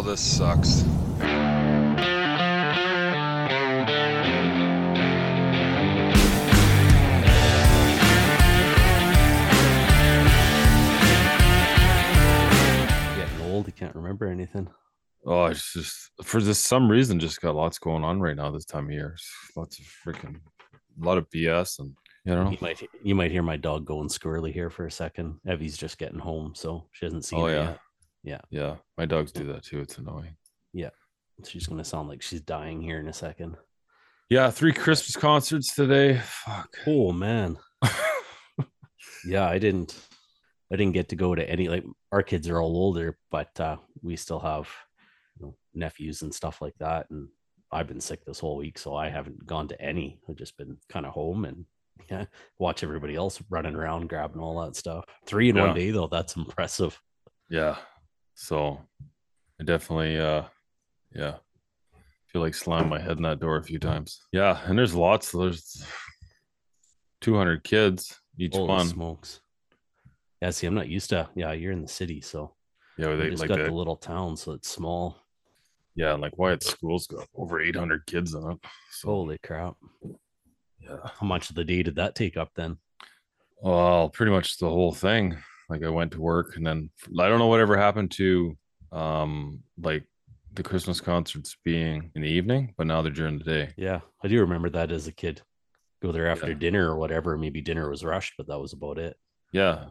[0.00, 0.82] Oh, this sucks.
[13.16, 14.68] Getting old, you can't remember anything.
[15.26, 18.64] Oh, it's just for this some reason just got lots going on right now this
[18.64, 19.16] time of year.
[19.56, 21.94] Lots of freaking a lot of BS and
[22.24, 22.50] you know.
[22.50, 25.40] You might you might hear my dog going squirrely here for a second.
[25.46, 27.62] Evie's just getting home, so she hasn't seen Oh it yeah.
[27.64, 27.78] yet.
[28.22, 28.40] Yeah.
[28.50, 28.76] Yeah.
[28.98, 29.80] My dogs do that too.
[29.80, 30.36] It's annoying.
[30.72, 30.90] Yeah.
[31.46, 33.56] She's gonna sound like she's dying here in a second.
[34.28, 36.20] Yeah, three Christmas concerts today.
[36.24, 36.68] Fuck.
[36.86, 37.56] Oh man.
[39.26, 39.96] yeah, I didn't
[40.72, 43.76] I didn't get to go to any like our kids are all older, but uh
[44.02, 44.68] we still have
[45.38, 47.06] you know, nephews and stuff like that.
[47.10, 47.28] And
[47.72, 50.20] I've been sick this whole week, so I haven't gone to any.
[50.28, 51.64] I've just been kind of home and
[52.10, 52.24] yeah,
[52.58, 55.04] watch everybody else running around grabbing all that stuff.
[55.26, 55.66] Three in Yeah.
[55.66, 57.00] one day though, that's impressive.
[57.48, 57.76] Yeah.
[58.42, 58.80] So
[59.60, 60.44] I definitely uh
[61.14, 61.36] yeah.
[62.28, 64.20] Feel like slammed my head in that door a few times.
[64.32, 65.32] Yeah, and there's lots.
[65.32, 65.84] There's
[67.20, 68.86] 200 kids each Holy one.
[68.86, 69.40] smokes.
[70.40, 72.54] Yeah, see, I'm not used to yeah, you're in the city, so
[72.96, 75.18] Yeah, they just like got the, the little town, so it's small.
[75.96, 78.58] yeah, like Wyatt School's got over 800 kids in it.
[78.92, 79.74] So Holy crap.
[80.80, 80.96] yeah.
[81.20, 82.78] How much of the day did that take up then?
[83.60, 85.36] Well, pretty much the whole thing.
[85.70, 88.56] Like I went to work and then I don't know whatever happened to
[88.92, 90.04] um like
[90.52, 93.72] the Christmas concerts being in the evening, but now they're during the day.
[93.76, 95.42] Yeah, I do remember that as a kid.
[96.02, 96.54] Go there after Yeah.
[96.58, 97.38] dinner or whatever.
[97.38, 99.16] Maybe dinner was rushed, but that was about it.
[99.52, 99.90] Yeah.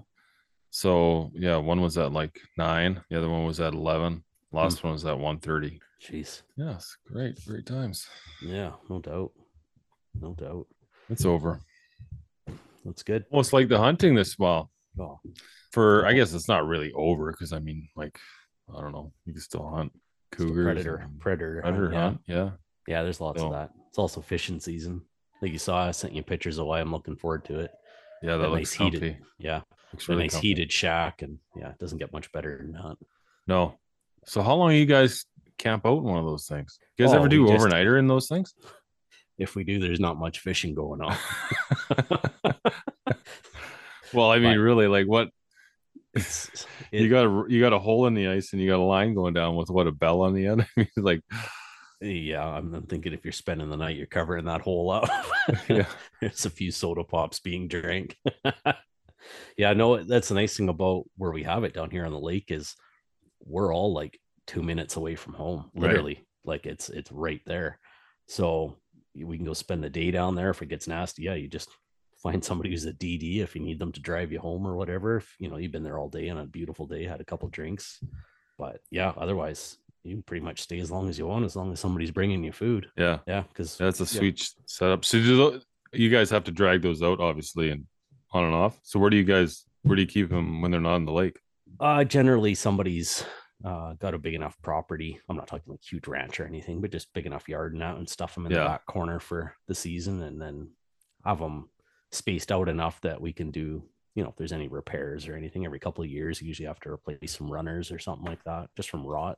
[0.70, 4.24] So yeah, one was at like nine, the other one was at eleven.
[4.52, 5.80] Last one was at 1.30.
[6.04, 6.42] Jeez.
[6.58, 8.08] Yes, great, great times.
[8.42, 9.32] Yeah, no doubt.
[10.20, 10.66] No doubt.
[11.08, 11.62] It's over.
[12.84, 13.26] That's good.
[13.30, 14.72] Almost like the hunting this fall.
[15.00, 15.20] Oh,
[15.72, 18.18] For I guess it's not really over because I mean, like,
[18.76, 19.92] I don't know, you can still hunt
[20.32, 20.64] cougars.
[20.66, 22.02] predator, predator, predator hunt, yeah.
[22.02, 22.20] hunt.
[22.26, 22.50] Yeah.
[22.88, 23.72] Yeah, there's lots So- of that.
[23.90, 25.02] It's also fishing season.
[25.42, 27.72] Like you saw, I sent you pictures of why I'm looking forward to it.
[28.22, 29.62] Yeah, that, That looks nice heated- Yeah,
[29.94, 30.48] Looks a really nice comfy.
[30.50, 32.98] heated shack, and yeah, it doesn't get much better than that.
[33.48, 33.76] No.
[34.26, 35.26] So how long do you guys
[35.58, 36.78] camp out in one of those things?
[36.98, 38.54] You guys Oh, ever do we just- overnighter in those things?
[39.40, 41.16] If we do, there's not much fishing going on.
[44.14, 45.30] well, I mean, But- really, like what
[46.16, 48.84] It's you got a you got a hole in the ice and you got a
[48.84, 50.62] line going down with what a bell on the end.
[50.78, 51.22] I mean, like
[52.02, 52.46] yeah.
[52.46, 55.10] I'm, I'm thinking if you're spending the night, you're covering that hole up.
[55.70, 55.86] yeah,
[56.22, 58.16] There's a few soda pops being drank.
[59.58, 62.20] yeah, no, that's the nice thing about where we have it down here on the
[62.20, 62.76] lake is
[63.44, 65.90] we're all like two minutes away from home, Right.
[65.90, 66.26] literally.
[66.46, 67.80] Like it's it's right there.
[68.28, 68.78] So
[69.16, 70.50] we can go spend the day down there.
[70.52, 71.70] If it gets nasty, yeah, you just
[72.22, 75.18] find somebody who's a DD if you need them to drive you home or whatever.
[75.18, 77.48] If you know you've been there all day on a beautiful day, had a couple
[77.50, 78.04] drinks.
[78.58, 81.72] But yeah, otherwise you can pretty much stay as long as you want, as long
[81.72, 82.88] as somebody's bringing you food.
[82.98, 83.20] yeah.
[83.28, 85.04] Yeah, because That's a sweet s- setup.
[85.06, 85.62] So do
[85.94, 87.86] you guys have to drag those out, obviously, and
[88.32, 88.80] on and off.
[88.84, 91.12] So where do you guys where do you keep them when they're not in the
[91.12, 91.40] lake?
[91.80, 93.24] Uh, generally, somebody's
[93.64, 95.20] uh, got a big enough property.
[95.30, 97.98] I'm not talking like huge ranch or anything, but just big enough yard and out
[97.98, 98.60] and stuff them in Yeah.
[98.64, 100.70] the back corner for the season, and then
[101.26, 101.70] have them
[102.12, 103.84] spaced out enough that we can do.
[104.16, 106.80] You know, if there's any repairs or anything, every couple of years, you usually have
[106.82, 109.38] to replace some runners or something like that, just from rot.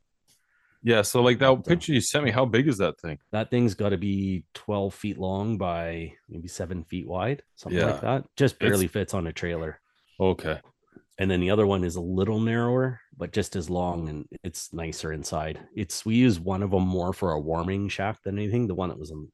[0.84, 1.04] Yeah.
[1.04, 3.20] So like that So- picture you sent me, how big is that thing?
[3.32, 7.92] That thing's got to be 12 feet long by maybe seven feet wide, something Yeah.
[7.92, 8.26] like that.
[8.36, 9.80] Just It's- barely fits on a trailer.
[10.20, 10.60] Okay.
[11.20, 14.72] and then the other one is a little narrower but just as long and it's
[14.74, 18.66] nicer inside it's we use one of them more for a warming shack than anything
[18.66, 19.30] the one that was in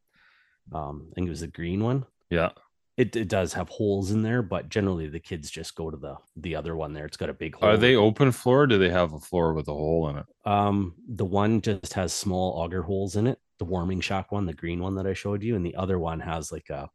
[0.74, 2.50] um i think it was the green one Yeah.
[2.97, 6.16] It, it does have holes in there but generally the kids just go to the
[6.35, 8.62] the other one there it's got a big hole Are they open floor?
[8.63, 10.25] Or do they have a floor with a hole in it?
[10.46, 14.53] um the one just has small auger holes in it the warming shack one the
[14.53, 16.90] green one that i showed you and the other one has like a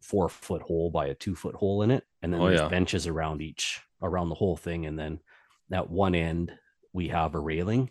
[0.00, 2.68] four foot hole by a two foot hole in it and then Oh, there's yeah.
[2.68, 5.20] benches around each around the whole thing and then
[5.72, 6.52] at one end
[6.92, 7.90] we have a railing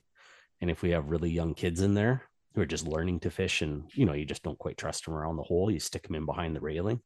[0.61, 2.23] and if we have really young kids in there
[2.53, 5.13] who are just learning to fish and you know you just don't quite trust them
[5.15, 7.01] around the hole you stick them in behind the railing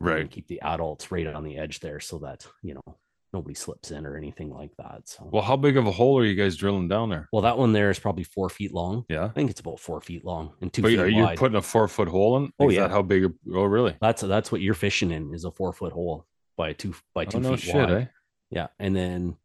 [0.00, 0.30] Right.
[0.30, 2.96] keep the adults right on the edge there so that you know
[3.32, 6.24] nobody slips in or anything like that so Well, how big of a hole are
[6.24, 7.28] you guys drilling down there?
[7.32, 9.04] well, that one there is probably four feet long.
[9.08, 9.24] Yeah.
[9.24, 11.36] I think it's about four feet long and two But feet are you wide.
[11.38, 12.52] putting a four foot hole in?
[12.60, 12.82] Oh, Is yeah.
[12.82, 13.24] that how big?
[13.24, 13.96] a- Oh, really?
[14.00, 16.26] that's that's what you're fishing in is a four foot hole
[16.56, 17.90] by two by two Oh, no feet shit, wide.
[17.90, 18.06] eh?
[18.50, 19.36] Yeah, and then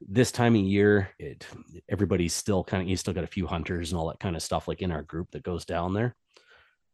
[0.00, 1.46] this time of year, it
[1.88, 4.42] everybody's still kind of you still got a few hunters and all that kind of
[4.42, 6.14] stuff like in our group that goes down there.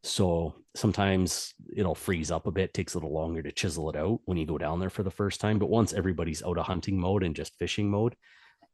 [0.03, 4.19] So sometimes it'll freeze up a bit, takes a little longer to chisel it out
[4.25, 5.59] when you go down there for the first time.
[5.59, 8.15] But once everybody's out of hunting mode and just fishing mode,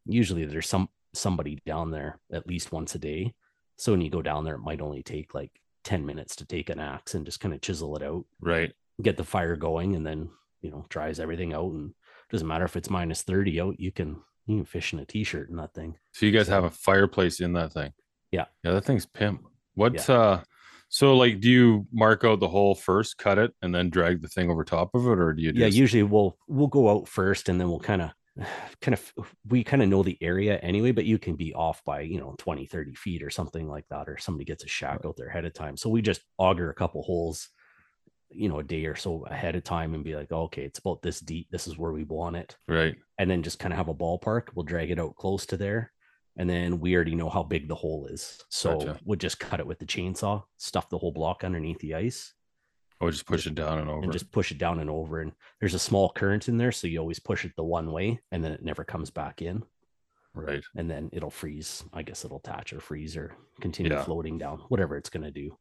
[0.05, 3.33] usually there's some somebody down there at least once a day.
[3.77, 5.51] So when you go down there, it might only take like
[5.85, 8.73] 10 minutes to take an axe and just kind of chisel it out, Right.
[9.01, 10.29] get the fire going, and then,
[10.61, 11.71] you know, dries everything out.
[11.71, 11.93] And
[12.31, 15.23] doesn't matter if it's minus 30 out, you can, you can fish in a t
[15.23, 15.95] shirt and that thing.
[16.11, 17.93] So you guys have a fireplace in that thing.
[18.31, 18.45] Yeah.
[18.63, 19.41] Yeah, that thing's pimp.
[19.75, 20.41] What uh
[20.89, 24.27] so like do you mark out the hole first, cut it, and then drag the
[24.27, 27.49] thing over top of it, or do you yeah usually we'll we'll go out first
[27.49, 28.11] and then we'll kind of
[28.81, 29.13] kind of
[29.47, 32.35] we kind of know the area anyway but you can be off by you know
[32.37, 35.45] 20 30 feet or something like that or somebody gets a shack out there ahead
[35.45, 35.77] of time.
[35.77, 37.49] So we just auger a couple holes
[38.29, 41.01] you know a day or so ahead of time and be like okay it's about
[41.01, 41.47] this deep.
[41.51, 42.55] This is where we want it.
[42.67, 42.95] Right?
[43.17, 44.49] and then just kind of have a ballpark.
[44.53, 45.91] We'll drag it out close to there
[46.37, 48.99] and then we already know how big the hole is so Gotcha.
[49.05, 52.33] we'll just cut it with the chainsaw stuff the whole block underneath the ice
[52.99, 54.03] Or just push it down and over.
[54.03, 55.21] and just push it down and over.
[55.21, 58.19] And there's a small current in there, so you always push it the one way,
[58.31, 59.63] and then it never comes back in,
[60.33, 60.63] right.
[60.77, 61.83] and then it'll freeze.
[61.93, 64.03] I guess it'll attach or freeze or continue Yeah.
[64.03, 65.57] floating down, whatever it's gonna do.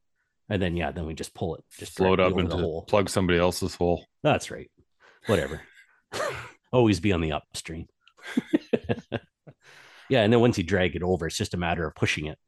[0.49, 2.83] And then yeah, then we just pull it, just Float up into the hole.
[2.83, 4.05] plug somebody else's hole.
[4.23, 4.71] That's right.
[5.27, 5.61] Whatever.
[6.73, 7.87] always be on the upstream.
[10.09, 12.39] yeah, and then once you drag it over, it's just a matter of pushing it.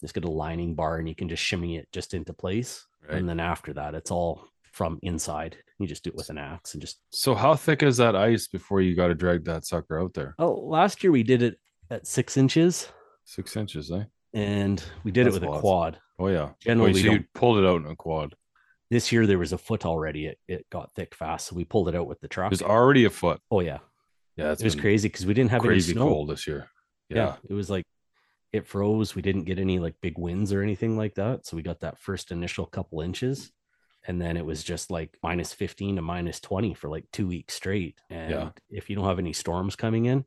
[0.00, 2.86] Just get a lining bar, and you can just shimmy it just into place.
[3.08, 3.18] Right.
[3.18, 5.56] And then after that, it's all from inside.
[5.78, 8.46] You just do it with an axe and just So how thick is that ice
[8.46, 10.34] before you got to drag that sucker out there?
[10.38, 11.58] Oh, last year we did it
[11.90, 12.88] at six inches,
[13.24, 14.04] Six inches, eh?
[14.34, 15.98] and we did That's it with a quad.
[16.18, 16.50] Oh yeah.
[16.60, 18.34] Generally, Wait, so you pulled it out in a quad.
[18.90, 20.26] This year there was a foot already.
[20.26, 22.50] It it got thick fast, so we pulled it out with the truck.
[22.50, 23.40] There's already a foot.
[23.50, 23.78] oh yeah,
[24.36, 26.08] Yeah, it was been crazy because we didn't have crazy any snow.
[26.08, 26.68] cold this year.
[27.08, 27.16] Yeah.
[27.16, 27.36] Yeah.
[27.48, 27.84] it was like
[28.52, 29.14] it froze.
[29.14, 31.46] We didn't get any like big winds or anything like that.
[31.46, 33.52] So we got that first initial couple inches,
[34.06, 37.54] and then it was just like minus fifteen to minus twenty for like two weeks
[37.54, 38.00] straight.
[38.10, 38.32] And
[38.70, 40.24] if you don't have any storms coming in,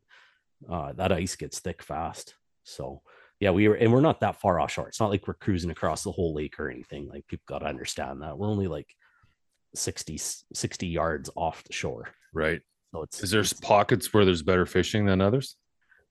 [0.70, 2.36] uh, that ice gets thick fast.
[2.64, 3.02] So
[3.40, 4.90] yeah, we were, and we're not that far offshore.
[4.90, 7.08] It's not like we're cruising across the whole lake or anything.
[7.08, 8.94] Like people got to understand that we're only like
[9.76, 10.18] 60,
[10.54, 12.10] 60 yards off the shore.
[12.34, 12.62] Right.
[12.94, 15.56] So it's Is there it's- pockets where there's better fishing than others?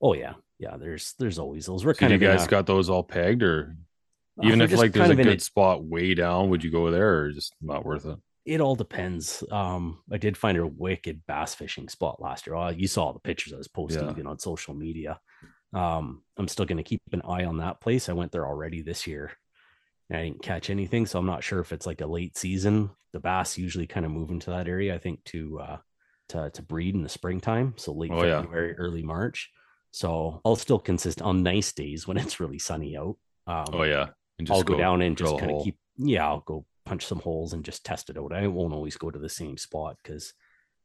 [0.00, 0.77] oh yeah, yeah.
[0.77, 1.85] There's there's always those.
[1.85, 3.77] We're So kind you of in guys a- got those all pegged, or
[4.43, 7.33] uh, even if like there's a good spot way down, would you go there, or
[7.33, 8.19] just not worth it?
[8.45, 9.45] it all depends.
[9.51, 12.57] Um, I did find a wicked bass fishing spot last year.
[12.57, 14.11] Uh, you saw the pictures I was posting Yeah.
[14.11, 15.21] even on social media.
[15.75, 18.09] Um, I'm still going to keep an eye on that place.
[18.09, 19.33] I went there already this year.
[20.09, 22.89] And I didn't catch anything, so I'm not sure if it's like a late season.
[23.13, 25.77] The bass usually kind of move into that area, I think, to uh,
[26.31, 28.41] to to breed in the springtime, so late Oh, yeah.
[28.41, 29.51] February, early March.
[29.90, 33.17] So I'll still consist on nice days when it's really sunny out.
[33.46, 34.08] Um, Oh yeah.
[34.38, 37.52] And I'll go, down and just kind of keep yeah, I'll go punch some holes
[37.52, 38.32] and just test it out.
[38.32, 40.32] I won't always go to the same spot because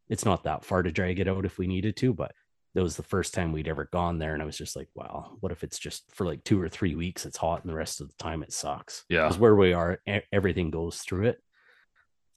[0.09, 2.33] it's not that far to drag it out if we needed to, but
[2.73, 4.33] that was the first time we'd ever gone there.
[4.33, 6.95] And I was just like, wow, what if it's just for like two or three
[6.95, 9.05] weeks it's hot and the rest of the time it sucks?
[9.07, 9.25] Yeah.
[9.25, 10.01] Because where we are,
[10.31, 11.37] everything goes through it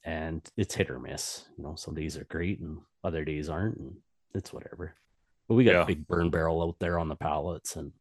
[0.04, 1.46] and it's hit or miss.
[1.56, 3.96] You know, some days are great and other days aren't, and
[4.34, 4.94] it's whatever.
[5.48, 5.82] But we got Yeah.
[5.82, 7.93] a big burn barrel out there on the pallets and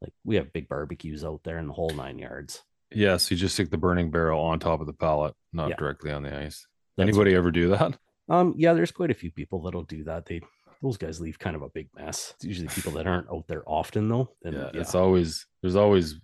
[0.00, 2.62] like we have big barbecues out there in the whole nine yards.
[2.90, 5.76] Yeah, so you just stick the burning barrel on top of the pallet, not Yeah.
[5.76, 6.66] directly on the ice.
[6.96, 7.98] That's Anybody ever do that?
[8.28, 10.26] Um, yeah, there's quite a few people that'll do that.
[10.26, 10.40] They
[10.80, 12.32] those guys leave kind of a big mess.
[12.36, 14.36] It's usually people that aren't out there often though.
[14.44, 16.20] And yeah, yeah, it's always there's always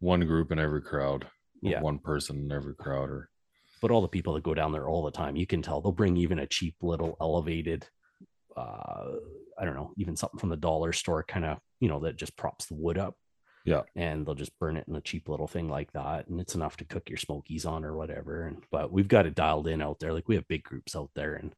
[0.00, 1.26] one group in every crowd.
[1.60, 1.82] Yeah.
[1.82, 3.28] One person in every crowd or
[3.82, 5.92] but all the people that go down there all the time, you can tell they'll
[5.92, 7.86] bring even a cheap little elevated
[8.56, 9.16] uh
[9.58, 12.36] I don't know, even something from the dollar store kind of, you know, that just
[12.36, 13.14] props the wood up.
[13.64, 13.82] Yeah.
[13.96, 16.28] And they'll just burn it in a cheap little thing like that.
[16.28, 18.46] And it's enough to cook your smokies on or whatever.
[18.46, 20.12] And but we've got it dialed in out there.
[20.12, 21.54] Like we have big groups out there and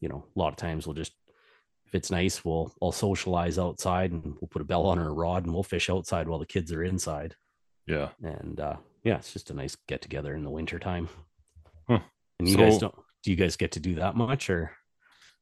[0.00, 1.12] you know, a lot of times we'll just
[1.86, 5.44] if it's nice, we'll all socialize outside and we'll put a bell on our rod
[5.44, 7.34] and we'll fish outside while the kids are inside.
[7.86, 8.10] yeah.
[8.22, 11.08] And uh yeah, it's just a nice get together in the wintertime.
[11.88, 12.00] Huh.
[12.38, 14.72] And you guys don't do you guys get to do that much or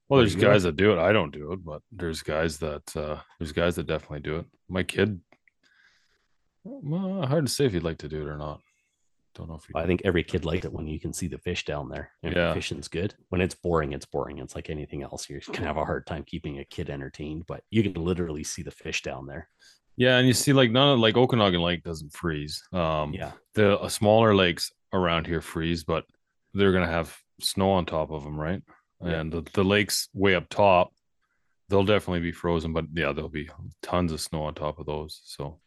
[0.08, 0.98] Well, there's guys that do it.
[0.98, 4.46] I don't do it, but there's guys that uh there's guys that definitely do it.
[4.68, 5.20] My kid
[6.64, 8.60] well, hard to say if he'd like to do it or not.
[9.34, 11.64] Don't know if I think every kid likes it when you can see the fish
[11.64, 12.10] down there.
[12.22, 12.48] And Yeah.
[12.48, 12.54] yeah.
[12.54, 13.14] fishing's good.
[13.28, 14.38] When it's boring, it's boring.
[14.38, 15.28] It's like anything else.
[15.28, 18.62] You're gonna have a hard time keeping a kid entertained, but you can literally see
[18.62, 19.48] the fish down there.
[19.96, 22.62] Yeah, and you see like none of like Okanagan Lake doesn't freeze.
[22.72, 23.32] Um Yeah.
[23.54, 26.04] the uh, smaller lakes around here freeze, but
[26.54, 28.62] they're gonna have snow on top of them, right?
[29.04, 29.20] Yeah.
[29.20, 30.92] And the, the lakes way up top,
[31.68, 33.50] they'll definitely be frozen, but yeah, there'll be
[33.82, 35.20] tons of snow on top of those.
[35.24, 35.60] So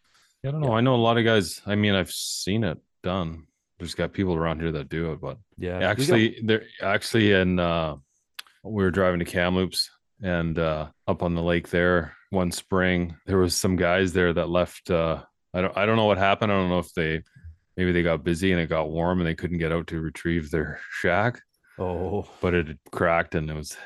[0.44, 0.70] yeah, I don't know.
[0.70, 0.76] Yeah.
[0.76, 1.62] I know a lot of guys.
[1.66, 3.46] I mean, I've seen it done.
[3.78, 5.76] There's got people around here that do it, but Yeah.
[5.76, 7.60] we got- actually, they're actually in.
[7.60, 7.98] uh
[8.64, 9.90] We were driving to Kamloops
[10.22, 12.16] and uh up on the lake there.
[12.32, 13.16] one spring.
[13.26, 14.92] There was some guys there that left.
[14.92, 16.52] Uh, I don't I don't know what happened.
[16.52, 17.24] I don't know if they
[17.78, 20.52] maybe they got busy and it got warm and they couldn't get out to retrieve
[20.52, 21.42] their shack.
[21.80, 23.78] Oh, but it had cracked and it was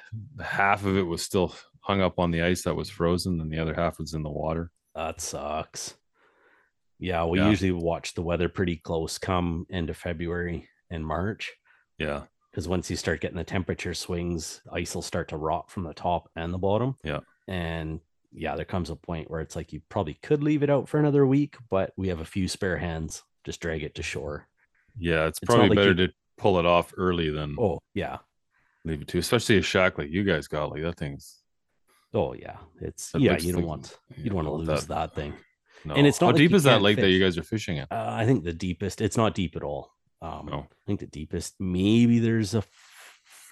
[0.42, 3.60] half of it was still hung up on the ice that was frozen and the
[3.60, 4.72] other half was in the water.
[4.96, 5.96] that sucks.
[7.00, 7.50] Yeah, we Yeah.
[7.50, 11.52] usually watch the weather pretty close come end of February and March
[11.98, 12.24] Yeah.
[12.52, 15.94] because once you start getting the temperature swings, ice will start to rot from the
[15.94, 16.96] top and the bottom.
[17.04, 17.22] Yeah.
[17.48, 18.00] And
[18.32, 21.00] yeah, there comes a point where it's like you probably could leave it out for
[21.00, 23.24] another week, but we have a few spare hands.
[23.44, 24.48] Just drag it to shore.
[24.98, 25.26] Yeah.
[25.26, 28.18] It's It's probably like better you- to pull it off early than Oh, yeah.
[28.86, 30.72] leave it to, especially a shack like you guys got.
[30.72, 31.40] Like that thing's
[32.14, 32.58] Oh, yeah.
[32.80, 35.34] It's, yeah, you don't want, you don't want to lose that, thing.
[35.84, 35.96] No.
[35.96, 37.88] And it's how not like deep is that lake that you guys are fishing in?
[37.90, 39.92] Uh, I think the deepest, it's not deep at all.
[40.22, 40.60] Um, No.
[40.60, 42.64] I think the deepest, maybe there's a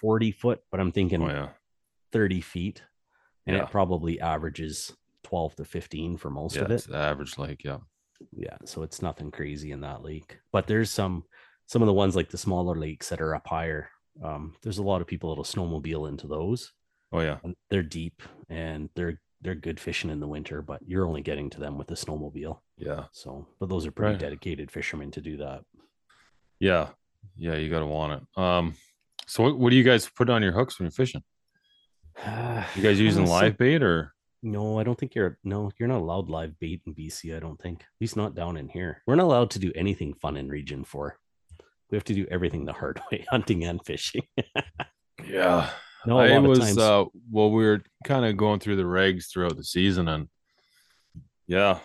[0.00, 1.48] 40 foot, but I'm thinking Oh yeah.
[2.12, 2.82] 30 feet.
[3.46, 3.64] And Yeah.
[3.64, 4.92] it probably averages
[5.24, 6.62] 12 to 15 for most Yeah.
[6.62, 6.74] of it.
[6.74, 7.64] It's the average lake.
[7.64, 7.78] Yeah.
[8.30, 8.56] Yeah.
[8.64, 10.38] So it's nothing crazy in that lake.
[10.52, 11.24] But there's some,
[11.72, 13.88] some of the ones like the smaller lakes that are up higher.
[14.22, 16.70] Um, there's a lot of people that'll snowmobile into those.
[17.12, 17.38] Oh yeah.
[17.42, 21.48] And they're deep and they're, they're good fishing in the winter, but you're only getting
[21.48, 22.58] to them with a snowmobile.
[22.76, 23.04] Yeah.
[23.12, 24.20] So, but those are pretty Right.
[24.20, 25.62] dedicated fishermen to do that.
[26.60, 26.88] Yeah.
[27.38, 27.54] Yeah.
[27.54, 28.38] You gotta want it.
[28.42, 28.74] Um.
[29.26, 31.22] So what, what do you guys put on your hooks when you're fishing?
[32.76, 34.12] You guys using live bait or?
[34.42, 35.38] No, I don't think you're.
[35.42, 37.34] No, you're not allowed live bait in BC.
[37.34, 37.80] I don't think.
[37.80, 39.00] At least not down in here.
[39.06, 41.18] We're not allowed to do anything fun in Region Four.
[41.92, 44.22] We have to do everything the hard way, hunting and fishing.
[45.24, 45.70] Yeah.
[46.04, 46.78] No, I was times.
[46.78, 50.26] uh well we were kind of going through the regs throughout the season and
[51.46, 51.78] yeah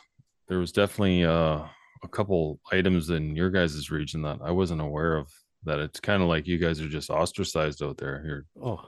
[0.47, 1.63] there was definitely uh
[2.03, 5.31] a couple items in your guys' region that I wasn't aware of
[5.65, 8.83] that it's kind of like you guys are just ostracized out there here oh,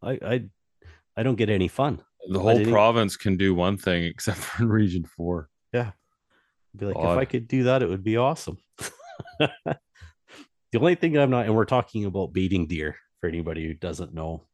[0.00, 0.44] I, I,
[1.14, 2.02] I don't get any fun.
[2.30, 5.90] the whole province can do one thing except for in region 4 Yeah,
[6.74, 8.56] Be like, if I could do that, it would be awesome.
[10.72, 14.14] The only thing I'm not, and we're talking about baiting deer for anybody who doesn't
[14.14, 14.46] know.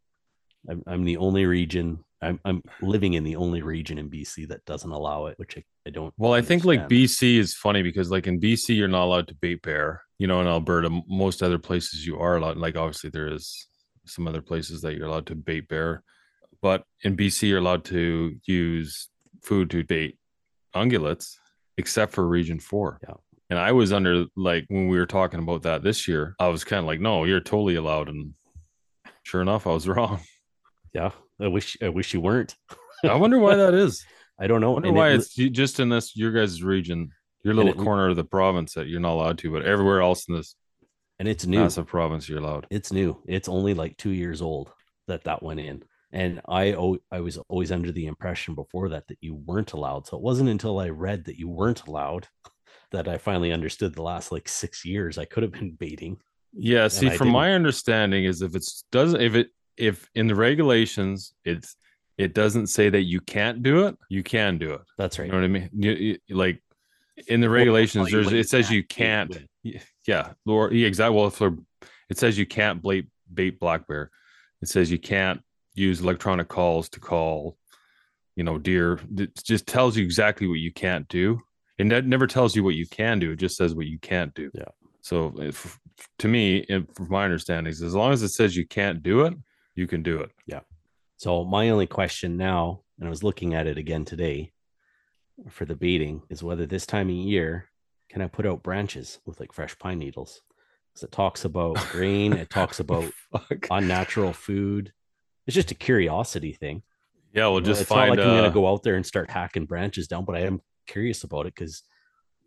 [0.69, 2.05] I'm, I'm the only region.
[2.23, 5.65] I'm, I'm living in the only region in BC that doesn't allow it, which I,
[5.87, 6.13] I don't.
[6.17, 6.89] well I think like.
[6.89, 10.41] BC is funny because like in BC you're not allowed to bait bear you know
[10.41, 13.69] in Alberta most other places you are allowed like obviously there is
[14.07, 16.03] some other places that you're allowed to bait bear
[16.63, 19.09] but in BC you're allowed to use
[19.43, 20.19] food to bait
[20.75, 21.37] ungulates
[21.77, 23.15] except for region 4 Yeah.
[23.51, 26.65] And I was under like when we were talking about that this year I was
[26.65, 28.35] kind of like no you're totally allowed and
[29.23, 30.21] sure enough I was wrong
[30.95, 31.11] Yeah,
[31.41, 32.55] I wish I wish you weren't.
[33.05, 34.05] I wonder why that is
[34.41, 34.73] I don't I know.
[34.73, 37.11] wonder and why li- it's just in this your guys' region,
[37.45, 40.29] your little it- corner of the province that you're not allowed to, but everywhere else
[40.29, 40.55] in this
[41.19, 41.61] and it's new.
[41.61, 42.67] massive province you're allowed.
[42.71, 43.23] It's new.
[43.27, 44.71] It's only like two years old
[45.09, 46.75] that that went in, and I
[47.11, 50.07] I was always under the impression before that that you weren't allowed.
[50.07, 52.29] So it wasn't until I read that you weren't allowed
[52.97, 56.17] that I finally understood the last like six years I could have been baiting.
[56.55, 61.35] Yeah, see, from my understanding is if it's doesn't if it if in the regulations
[61.45, 61.77] it's
[62.17, 64.81] it doesn't say that you can't do it, you can do it.
[64.97, 65.27] That's right.
[65.27, 65.71] You know what I mean?
[65.75, 66.63] You, you- like
[67.29, 69.37] in the regulations, like, there's it says you can't.
[70.07, 71.17] Yeah, or yeah, exactly.
[71.17, 71.57] Well, for
[72.09, 74.11] it says you can't bait bait black bear.
[74.63, 75.43] It says you can't
[75.75, 77.59] use electronic calls to call,
[78.37, 78.99] you know, deer.
[79.19, 81.41] It just tells you exactly what you can't do.
[81.79, 83.33] And that never tells you what you can do.
[83.33, 84.51] It just says what you can't do.
[84.55, 84.65] Yeah.
[85.03, 85.79] So if,
[86.19, 89.23] to me, and from my understanding, is as long as it says you can't do
[89.27, 89.35] it,
[89.75, 90.31] you can do it.
[90.47, 90.61] Yeah.
[91.19, 94.53] So my only question now, and I was looking at it again today
[95.51, 97.69] for the baiting, is whether this time of year
[98.09, 100.41] can I put out branches with like fresh pine needles?
[100.93, 103.11] Because it talks about grain, it talks about
[103.71, 104.93] unnatural food.
[105.47, 106.83] It's just a curiosity thing.
[107.33, 108.09] Yeah, we'll You know, just it's find.
[108.09, 110.41] not like I'm uh, gonna go out there and start hacking branches down, but I
[110.41, 111.83] am curious about it because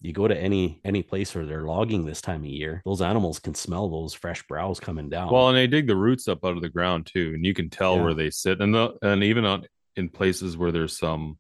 [0.02, 3.40] you go to any any place where they're logging this time of year, those animals
[3.40, 5.32] can smell those fresh browse coming down.
[5.32, 7.70] Well, and they dig the roots up out of the ground too, and you can
[7.70, 8.04] tell Yeah.
[8.04, 8.62] where they sit.
[8.62, 9.66] And the and even on
[9.96, 11.38] in places where there's some,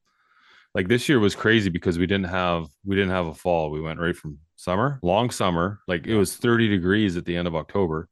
[0.76, 3.72] like this year was crazy because we didn't have we didn't have a fall.
[3.72, 7.48] We went right from summer, long summer, like it was 30 degrees at the end
[7.48, 8.10] of October,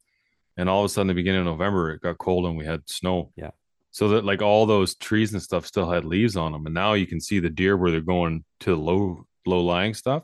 [0.56, 2.88] and all of a sudden, the beginning of November, it got cold and we had
[2.90, 3.34] snow.
[3.36, 3.52] Yeah.
[3.98, 6.94] So that like all those trees and stuff still had leaves on them, and now
[6.94, 10.22] you can see the deer where they're going to low low lying stuff,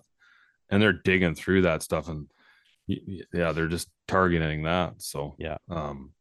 [0.70, 2.27] and they're digging through that stuff and
[2.88, 5.58] yeah they're just targeting that so Yeah.
[5.70, 6.12] um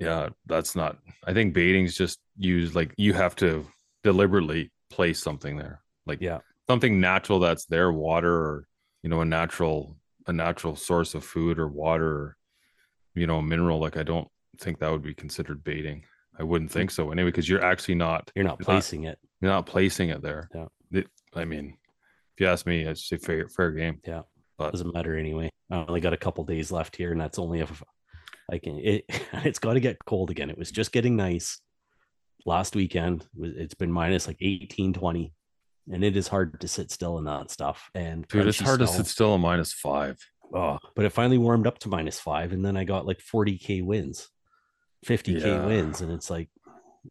[0.00, 3.66] yeah that's not i think baiting's just used like you have to
[4.02, 6.38] deliberately place something there like Yeah.
[6.66, 8.66] something natural that's there water or
[9.02, 12.36] you know a natural a natural source of food or water or
[13.14, 14.28] you know a mineral like i don't
[14.58, 16.04] think that would be considered baiting
[16.38, 19.18] i wouldn't think so anyway because you're actually not you're not not- placing it.
[19.40, 20.48] You're not placing it there.
[20.54, 20.66] Yeah.
[20.90, 21.76] It, I mean,
[22.34, 24.00] if you ask me, I'd say fair fair game.
[24.06, 24.22] Yeah.
[24.56, 25.50] But Doesn't matter anyway.
[25.70, 27.82] I only got a couple days left here, and that's only if
[28.50, 28.78] I can.
[28.78, 29.04] It
[29.44, 30.48] it's got to get cold again.
[30.48, 31.60] It was just getting nice
[32.46, 33.26] last weekend.
[33.38, 35.32] It's been minus like 18, 20,
[35.92, 37.90] and it is hard to sit still in that stuff.
[37.94, 40.18] And dude, it's hard to sit still a minus five.
[40.54, 43.84] Oh, but it finally warmed up to minus five, and then I got like 40k
[43.84, 44.28] wins,
[45.04, 45.66] 50k Yeah.
[45.66, 46.48] wins, and it's like,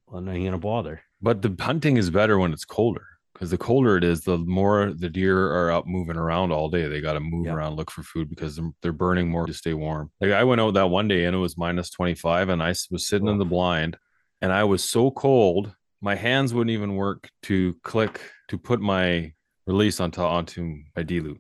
[0.08, 1.02] well, I'm not even gonna bother.
[1.22, 4.94] But the hunting is better when it's colder because the colder it is, the more
[4.94, 6.88] the deer are out moving around all day.
[6.88, 9.74] They got to move around, look for food because they're, they're burning more to stay
[9.74, 10.12] warm.
[10.22, 13.08] Like I went out that one day and it was minus 25 and i was
[13.08, 13.40] sitting in Oh.
[13.40, 13.98] the blind
[14.42, 18.20] and I was so cold, my hands wouldn't even work to click
[18.50, 19.32] to put my
[19.66, 21.40] release onto, onto my D loop.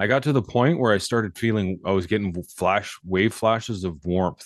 [0.00, 3.84] I got to the point where I started feeling I was getting flash wave flashes
[3.84, 4.44] of warmth.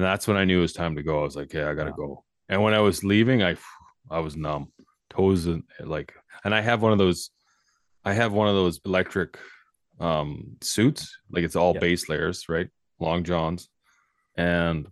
[0.00, 1.20] And that's when I knew it was time to go.
[1.20, 2.24] I was like, yeah, I gotta go.
[2.48, 3.56] And when I was leaving, I
[4.10, 4.72] I was numb,
[5.10, 7.28] toes and like, and I have one of those,
[8.02, 9.38] I have one of those electric
[9.98, 11.82] um suits, like it's all Yep.
[11.82, 12.70] base layers, right?
[12.98, 13.68] Long johns,
[14.36, 14.88] and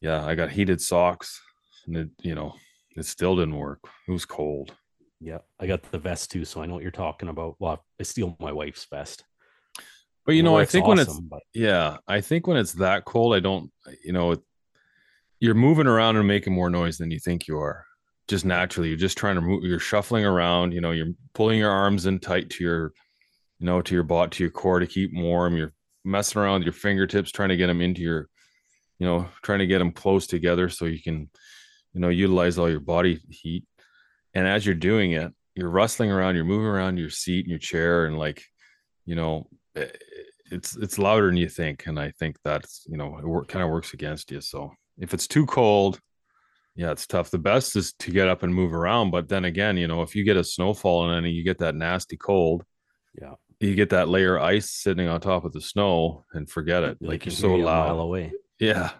[0.00, 1.38] yeah, I got heated socks,
[1.86, 2.54] and it, you know,
[2.96, 3.80] it still didn't work.
[4.08, 4.72] It was cold.
[5.20, 7.56] Yeah, I got the vest too, so I know what you're talking about.
[7.58, 9.22] Well, I steal my wife's vest.
[10.30, 13.34] But you know, I think when it's but Yeah, I think when it's that cold,
[13.34, 13.72] I don't,
[14.04, 14.40] you know, it,
[15.40, 17.84] you're moving around and making more noise than you think you are.
[18.28, 19.64] Just naturally, you're just trying to move.
[19.64, 20.72] You're shuffling around.
[20.72, 22.92] You know, you're pulling your arms in tight to your,
[23.58, 25.56] you know, to your butt, to your core to keep warm.
[25.56, 25.72] You're
[26.04, 28.28] messing around with your fingertips, trying to get them into your,
[29.00, 31.28] you know, trying to get them close together so you can,
[31.92, 33.64] you know, utilize all your body heat.
[34.32, 36.36] And as you're doing it, you're rustling around.
[36.36, 38.44] You're moving around your seat and your chair, and like,
[39.06, 39.88] you know, eh,
[40.50, 43.62] it's it's louder than you think and i think that's you know it work, kind
[43.62, 46.00] of works against you so if it's too cold
[46.76, 49.76] yeah it's tough the best is to get up and move around but then again
[49.76, 52.64] you know if you get a snowfall and then you get that nasty cold
[53.20, 56.82] yeah, you get that layer of ice sitting on top of the snow and forget
[56.84, 58.32] it like you're so you a mile loud away.
[58.58, 58.90] yeah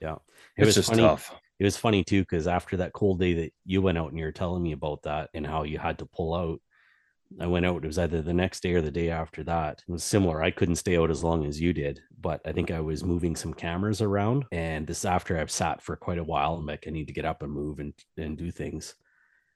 [0.00, 0.18] Yeah, it
[0.58, 1.02] it's was just funny.
[1.02, 4.18] tough It was funny too because after that cold day that you went out and
[4.18, 6.60] you were telling me about that and how you had to pull out,
[7.40, 7.84] I went out.
[7.84, 9.82] It was either the next day or the day after that.
[9.88, 10.42] It was similar.
[10.42, 13.34] I couldn't stay out as long as you did, but I think I was moving
[13.34, 14.44] some cameras around.
[14.52, 17.24] And this after I've sat for quite a while, I'm like, I need to get
[17.24, 18.94] up and move and and do things.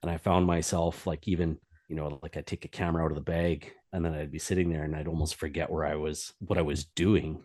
[0.03, 3.17] And I found myself like even you know like I take a camera out of
[3.17, 6.33] the bag and then I'd be sitting there and I'd almost forget where I was,
[6.41, 7.43] what I was doing.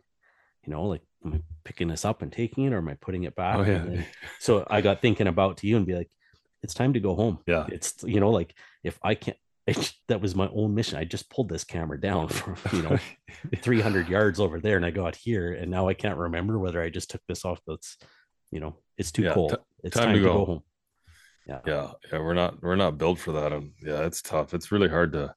[0.65, 3.23] You know, like am I picking this up and taking it, or am I putting
[3.23, 3.57] it back?
[3.57, 4.05] oh yeah then-
[4.39, 6.09] so I got thinking about to you and be like,
[6.63, 7.39] it's time to go home.
[7.45, 9.37] yeah It's you know like if I can't.
[9.65, 10.97] It, that was my own mission.
[10.97, 12.97] I just pulled this camera down from you know
[13.61, 16.89] 300 yards over there, and I got here, and now I can't remember whether I
[16.89, 17.59] just took this off.
[17.65, 17.97] That's
[18.51, 19.51] you know it's too Yeah, cold.
[19.51, 20.33] ti- it's time time, to to, go.
[20.39, 20.45] go.
[20.45, 20.61] home.
[21.47, 24.71] Yeah, yeah yeah we're not we're not built for that and yeah it's tough it's
[24.71, 25.35] really hard to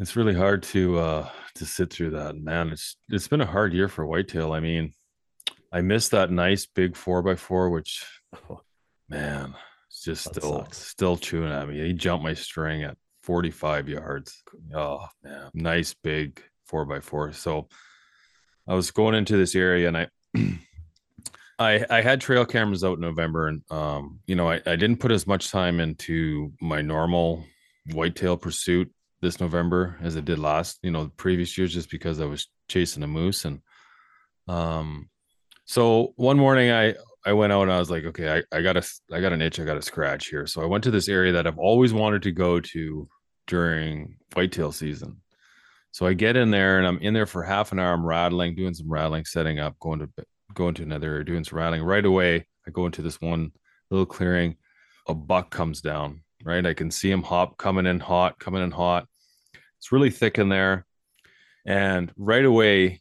[0.00, 3.72] it's really hard to uh to sit through that man it's it's been a hard
[3.72, 4.94] year for whitetail i mean
[5.72, 8.04] i missed that nice big four by four which
[8.50, 8.62] Oh,
[9.08, 9.54] man
[9.86, 10.78] it's just That still sucks.
[10.78, 12.96] still chewing at me he jumped my string at
[13.28, 14.42] 45 yards.
[14.74, 15.50] Oh man.
[15.54, 17.66] Nice big four by four so
[18.68, 20.06] i was going into this area and i
[21.60, 24.98] I, I had trail cameras out in November and um you know I, I didn't
[24.98, 27.44] put as much time into my normal
[27.92, 32.20] whitetail pursuit this November as I did last you know the previous years just because
[32.20, 33.60] I was chasing a moose and
[34.46, 35.08] um
[35.64, 36.94] so one morning I
[37.26, 39.42] I went out and I was like okay I, I got a I got an
[39.42, 40.46] itch I got a scratch here.
[40.46, 43.08] So I went to this area that I've always wanted to go to
[43.48, 45.16] during whitetail season
[45.90, 48.54] so I get in there and I'm in there for half an hour I'm rattling
[48.54, 50.08] doing some rattling setting up going to
[50.54, 51.82] going to another area doing some rattling.
[51.82, 53.52] Right away, I go into this one
[53.90, 54.56] little clearing.
[55.06, 56.66] A buck comes down, right?
[56.66, 59.06] I can see him hop coming in hot, coming in hot.
[59.78, 60.86] It's really thick in there.
[61.64, 63.00] And right away,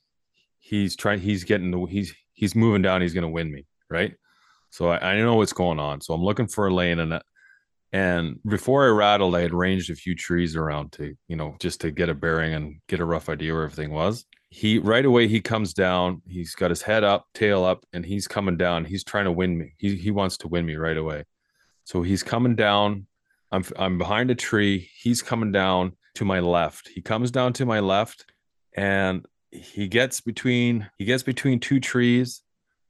[0.60, 3.02] he's trying, he's getting the, he's, he's moving down.
[3.02, 4.14] He's going to win me, right?
[4.70, 6.02] So I, I know what's going on.
[6.02, 7.22] So I'm looking for a lane and,
[7.94, 11.82] and before I rattled, I had ranged a few trees around to, you know, just
[11.82, 14.26] to get a bearing and get a rough idea where everything was.
[14.50, 18.28] He right away he comes down he's got his head up tail up and he's
[18.28, 18.86] coming down.
[18.86, 19.74] He's trying to win me.
[19.78, 21.26] He, he wants to win me right away.
[21.84, 23.08] So he's coming down.
[23.52, 24.90] I'm i'm behind a tree.
[25.02, 26.90] He's coming down to my left.
[26.90, 28.26] He comes down to my left
[28.76, 32.42] and he gets between he gets between two trees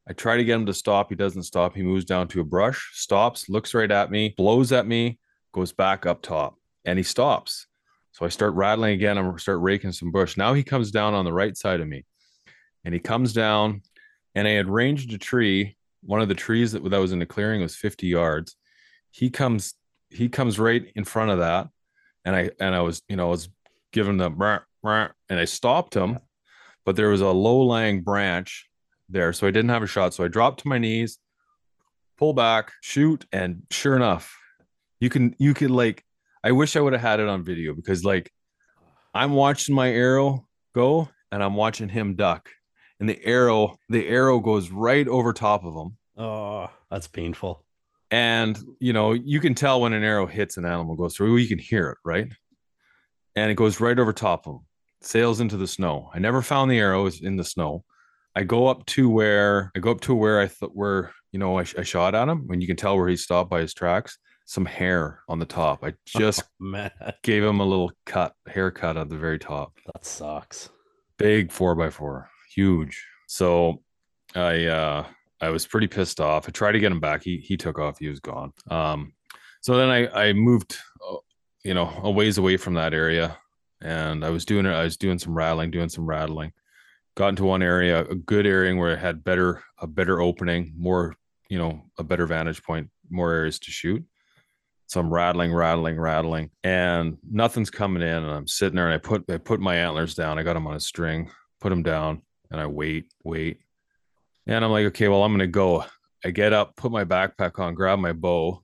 [0.07, 2.43] i try to get him to stop he doesn't stop he moves down to a
[2.43, 5.19] brush stops looks right at me blows at me
[5.53, 7.67] goes back up top and he stops
[8.17, 9.19] so I start rattling again.
[9.19, 10.37] I start raking some bush.
[10.37, 12.03] Now he comes down on the right side of me,
[12.83, 13.83] and he comes down,
[14.33, 15.77] and I had ranged a tree.
[16.01, 18.55] One of the trees that, that was in the clearing was 50 yards.
[19.11, 19.75] He comes
[20.09, 21.67] he comes right in front of that,
[22.25, 23.49] and I and I was you know I was
[23.93, 24.31] giving the
[25.29, 26.17] and I stopped him,
[26.85, 28.66] but there was a low lying branch
[29.09, 30.13] there, so I didn't have a shot.
[30.13, 31.19] So I dropped to my knees,
[32.17, 34.35] pull back, shoot, and sure enough,
[34.99, 36.03] you can you could like.
[36.43, 38.31] I wish I would have had it on video because like
[39.13, 42.49] I'm watching my arrow go and I'm watching him duck,
[42.99, 47.63] and the arrow the arrow goes right over top of him Oh, that's painful.
[48.11, 51.47] and you know you can tell when an arrow hits an animal goes through you
[51.47, 52.31] can hear it right
[53.35, 54.65] and it goes right over top of them
[55.01, 57.83] sails into the snow i never found the arrow it's in the snow
[58.37, 61.57] i go up to where i go up to where i thought where you know
[61.57, 64.17] I, I shot at him and you can tell where he stopped by his tracks
[64.45, 66.91] some hair on the top i just Man,
[67.23, 70.69] gave him a little cut haircut at the very top that sucks.
[71.17, 73.05] big four by four, huge.
[73.27, 73.81] So
[74.35, 75.05] I uh
[75.39, 76.47] I was pretty pissed off.
[76.47, 77.23] I tried to get him back.
[77.23, 77.99] He he took off.
[77.99, 78.53] He was gone.
[78.69, 79.13] Um,
[79.61, 81.17] so then I I moved, uh,
[81.63, 83.37] you know, a ways away from that area,
[83.81, 84.73] and I was doing it.
[84.73, 86.53] I was doing some rattling, doing some rattling.
[87.17, 91.15] Got into one area, a good area where I had better a better opening, more
[91.49, 94.05] you know, a better vantage point, more areas to shoot.
[94.85, 98.09] So I'm rattling, rattling, rattling, and nothing's coming in.
[98.23, 100.37] And I'm sitting there, and I put I put my antlers down.
[100.37, 103.59] I got them on a string, put them down, and I wait, wait,
[104.45, 105.83] and I'm like, okay, well, I'm gonna go.
[106.23, 108.63] I get up, put my backpack on, grab my bow.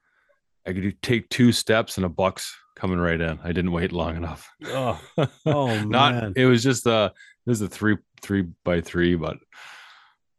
[0.66, 3.40] I could take two steps, and a buck's coming right in.
[3.44, 4.50] I didn't wait long enough.
[4.68, 5.00] Oh,
[5.46, 6.16] oh Not.
[6.16, 6.34] man.
[6.36, 7.14] It was just a.
[7.46, 9.38] This is a three three by three, but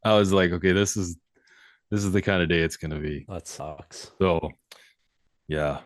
[0.04, 1.16] I was like, okay, this is
[1.90, 3.24] this is the kind of day it's gonna be.
[3.28, 4.10] that sucks.
[4.18, 4.50] So,
[5.48, 5.80] yeah.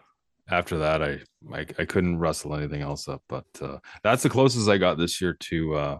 [0.50, 1.20] After that, I
[1.52, 5.20] I, I couldn't rustle anything else up, but uh, that's the closest I got this
[5.20, 5.98] year to uh,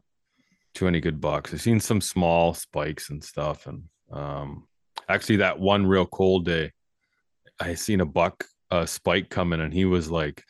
[0.74, 1.52] to any good bucks.
[1.52, 4.66] I've seen some small spikes and stuff, and um,
[5.08, 6.72] actually that one real cold day,
[7.60, 10.44] I seen a buck uh, spike coming, and he was like,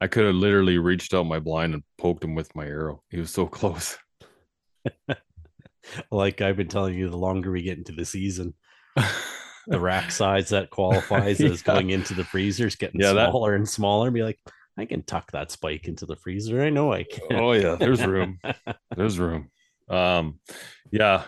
[0.00, 3.02] I could have literally reached out my blind and poked him with my arrow.
[3.10, 3.98] He was so close.
[6.10, 8.54] Like I've been telling you, the longer we get into the season,
[9.66, 11.74] the rack size that qualifies as Yeah.
[11.74, 14.10] going into the freezer is getting Yeah, that- smaller and smaller.
[14.10, 14.38] Be like,
[14.78, 16.62] I can tuck that spike into the freezer.
[16.62, 17.32] I know I can.
[17.32, 18.38] oh yeah, there's room.
[18.96, 19.50] There's room.
[19.88, 20.38] Um,
[20.92, 21.24] yeah,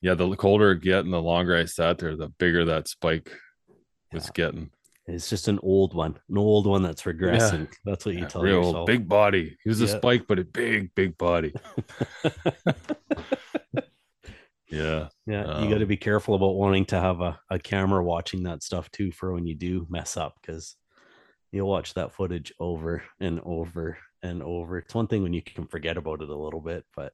[0.00, 0.14] yeah.
[0.14, 3.30] The colder it get and the longer I sat there, the bigger that spike
[4.12, 4.30] was Yeah.
[4.34, 4.70] getting.
[5.06, 7.68] It's just an old one, an old one that's regressing.
[7.84, 8.86] That's what you Yeah, tell real yourself.
[8.86, 9.56] big body.
[9.64, 11.52] He was a spike, but a big, big body.
[14.70, 18.04] yeah, Yeah, you got to Um, be careful about wanting to have a, a camera
[18.04, 20.76] watching that stuff too for when you do mess up because
[21.50, 24.78] you'll watch that footage over and over and over.
[24.78, 27.12] It's one thing when you can forget about it a little bit, but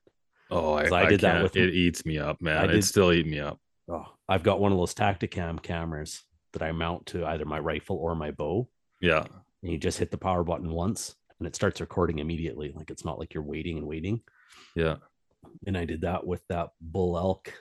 [0.51, 1.75] Oh, I I did that can't- with- it.
[1.75, 2.59] Eats me up, man.
[2.59, 3.59] I It did- still eat me up.
[3.88, 6.22] oh, I've got one of those Tactacam cameras
[6.57, 8.66] that I mount to either my rifle or my bow.
[9.03, 9.27] Yeah,
[9.62, 12.73] And you just hit the power button once and it starts recording immediately.
[12.75, 14.23] Like it's not like you're waiting and waiting.
[14.75, 14.97] yeah,
[15.66, 17.53] and I did that with that bull elk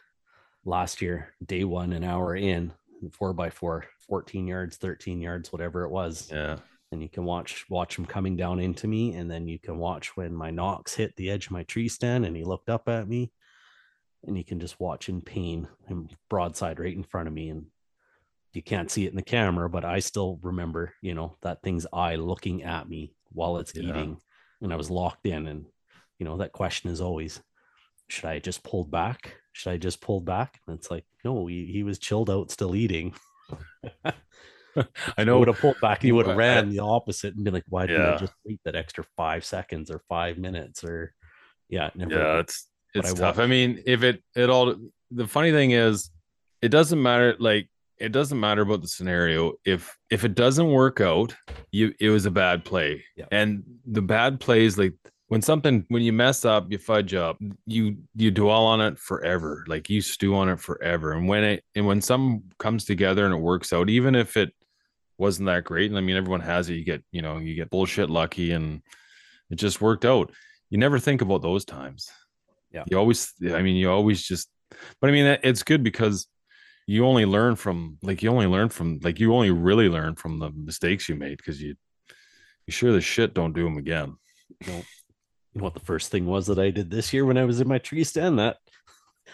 [0.63, 2.71] last year, day one, an hour in,
[3.11, 6.29] four by four, 14 yards, 13 yards, whatever it was.
[6.31, 6.57] yeah.
[6.91, 10.15] And you can watch watch him coming down into me, and then you can watch
[10.15, 13.09] when my nocks hit the edge of my tree stand and he looked up at
[13.09, 13.33] me.
[14.23, 17.49] And you can just watch in pain him broadside right in front of me.
[17.49, 17.65] And
[18.55, 21.87] you can't see it in the camera, but I still remember, you know, that thing's
[21.93, 23.81] eye looking at me while it's Yeah.
[23.83, 24.17] eating.
[24.61, 25.47] And I was locked in.
[25.47, 25.65] And,
[26.19, 27.41] you know, that question is always,
[28.07, 29.35] should I just pulled back?
[29.53, 30.59] Should I just pulled back?
[30.67, 33.13] And it's like, no, he, he was chilled out, still eating.
[34.05, 34.13] I
[35.17, 35.39] I know.
[35.39, 36.01] would have pulled back.
[36.01, 38.15] He would have ran the opposite and been like, why didn't Yeah.
[38.15, 41.13] I just wait that extra five seconds or five minutes or
[41.69, 42.19] yeah, never.
[42.19, 44.73] yeah it's it's I tough i mean if it it all
[45.11, 46.09] the funny thing is
[46.61, 49.53] it doesn't matter like it doesn't matter about the scenario.
[49.65, 51.35] If if it doesn't work out
[51.71, 53.03] you it was a bad play.
[53.15, 53.25] Yeah.
[53.31, 54.93] and the bad plays like
[55.27, 59.65] when something when you mess up you fudge up you you dwell on it forever.
[59.67, 61.13] Like you stew on it forever.
[61.13, 64.53] And when it and when something comes together and it works out even if it
[65.17, 67.69] wasn't that great and i mean everyone has it you get you know you get
[67.69, 68.81] bullshit lucky and
[69.49, 70.31] it just worked out.
[70.69, 72.09] You never think about those times.
[72.71, 72.83] Yeah.
[72.87, 74.49] you always i mean you always just
[74.99, 76.27] but i mean it's good because
[76.87, 80.39] you only learn from like you only learn from like you only really learn from
[80.39, 81.75] the mistakes you made because you
[82.67, 84.15] you sure the shit don't do them again
[84.65, 84.83] You know
[85.53, 87.77] what the first thing was that I did this year when I was in my
[87.79, 88.39] tree stand?
[88.39, 88.57] That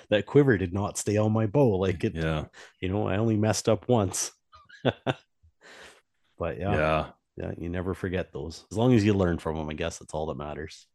[0.10, 1.78] that quiver did not stay on my bow.
[1.78, 2.46] Like it, yeah
[2.80, 4.32] you know, I only messed up once.
[4.84, 7.06] but yeah, yeah
[7.38, 8.66] yeah, you never forget those.
[8.72, 10.88] As long as you learn from them, I guess that's all that matters.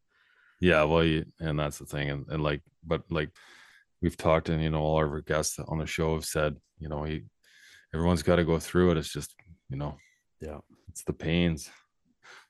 [0.61, 3.31] yeah well you and that's the thing and, and like but like
[4.03, 7.05] we've talked and you know all our guests on the show have said you know
[7.05, 7.23] he
[7.95, 9.35] everyone's got to go through it it's just
[9.71, 9.97] you know
[10.41, 10.59] Yeah.
[10.89, 11.71] It's the pains.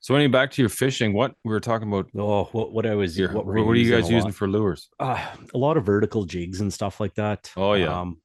[0.00, 1.12] So anyway, back to your fishing.
[1.12, 3.90] What we were talking about Oh, what what I was your, what what, we're you
[3.90, 4.88] guys using for lures?
[5.00, 7.50] uh, a lot of vertical jigs and stuff like that.
[7.56, 8.00] Oh, yeah.
[8.00, 8.20] Um,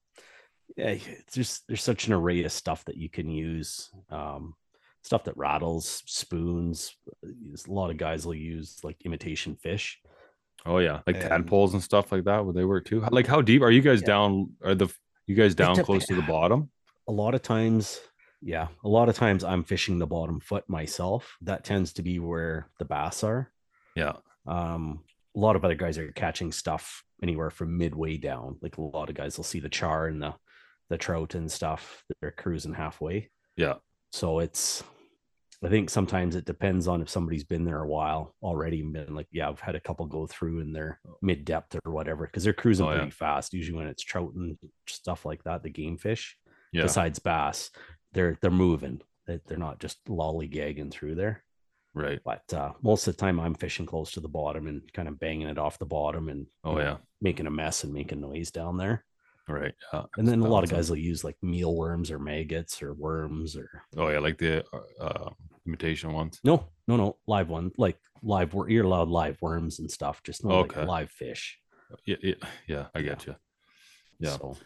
[0.78, 3.90] yeah, it's just there's such an array of stuff that you can use.
[4.10, 4.54] Um,
[5.04, 6.96] stuff that rattles, spoons.
[7.24, 10.00] A lot of guys will use like imitation fish.
[10.66, 12.46] Oh yeah, like And- tadpoles and stuff like that.
[12.46, 13.02] Would they work too?
[13.12, 14.08] Like how deep are you guys Yeah.
[14.08, 14.54] down?
[14.64, 14.88] Are the
[15.28, 16.70] you guys down dep- close to the bottom?
[17.08, 18.00] A lot of times,
[18.42, 21.36] yeah, a lot of times I'm fishing the bottom foot myself.
[21.42, 23.52] That tends to be where the bass are.
[23.96, 24.14] Yeah.
[24.46, 25.04] Um,
[25.36, 28.58] a lot of other guys are catching stuff anywhere from midway down.
[28.62, 30.34] Like a lot of guys will see the char and the
[30.90, 32.04] the trout and stuff.
[32.20, 33.30] They're cruising halfway.
[33.56, 33.76] Yeah.
[34.12, 34.84] So it's
[35.64, 39.14] I think sometimes it depends on if somebody's been there a while already and been
[39.14, 42.44] like, yeah, I've had a couple go through in their mid depth or whatever, because
[42.44, 42.98] they're cruising Oh, yeah.
[42.98, 43.54] pretty fast.
[43.54, 46.36] Usually when it's trout and stuff like that, the game fish,
[46.74, 46.82] Yeah.
[46.84, 47.70] besides bass,
[48.14, 49.02] they're they're moving.
[49.28, 51.44] They- They're not just lollygagging through there.
[51.94, 52.20] Right.
[52.26, 55.20] But uh, most of the time, I'm fishing close to the bottom and kind of
[55.20, 56.98] banging it off the bottom and Oh you know, yeah.
[57.22, 59.06] making a mess and making noise down there.
[59.48, 59.74] Right.
[59.94, 60.04] Yeah.
[60.18, 63.84] And then a lot of guys will use like mealworms or maggots or worms or
[63.98, 65.30] Oh yeah, like the uh, uh,
[65.68, 66.40] imitation ones.
[66.44, 68.54] no, no, no, live one like live.
[68.54, 70.80] wor- You're allowed live worms and stuff, just no Okay.
[70.80, 71.60] like live fish.
[72.06, 72.16] Yeah.
[72.22, 72.36] Yeah.
[72.68, 72.86] Yeah.
[72.96, 73.36] I get you.
[74.20, 74.38] Yeah.
[74.38, 74.58] So,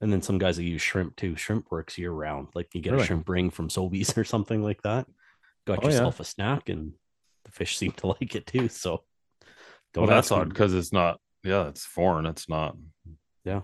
[0.00, 1.36] and then some guys will use shrimp too.
[1.36, 2.48] Shrimp works year round.
[2.54, 3.04] Like you get Really?
[3.04, 5.06] a shrimp ring from Sobeys or something like that.
[5.66, 5.94] Got Oh, yeah.
[5.94, 6.92] yourself a snack, and
[7.44, 8.68] the fish seem to like it too.
[8.68, 8.90] So,
[9.96, 11.20] Well, don't that's odd because it's not.
[11.44, 12.26] Yeah, it's foreign.
[12.26, 12.76] It's not.
[13.44, 13.62] Yeah,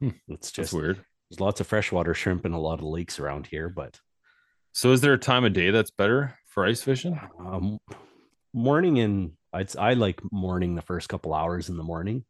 [0.00, 0.08] Hmm.
[0.28, 1.04] it's That's just weird.
[1.28, 4.00] there's lots of freshwater shrimp in a lot of lakes around here, but
[4.72, 7.18] So, is there a time of day that's better for ice fishing?
[7.38, 7.78] um,
[8.52, 12.24] morning and I like morning the first couple hours in the morning,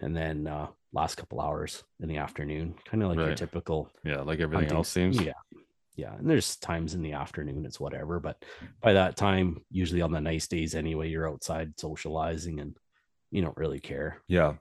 [0.00, 4.22] and then uh, last couple hours in the afternoon, kind of like your typical Yeah,
[4.22, 5.20] like everything hunting else seems.
[5.20, 5.32] Yeah.
[5.94, 6.14] Yeah.
[6.14, 8.20] And there's times in the afternoon, it's whatever.
[8.20, 8.44] But
[8.82, 12.76] by that time, usually on the nice days anyway, you're outside socializing and
[13.30, 14.20] you don't really care.
[14.28, 14.56] Yeah.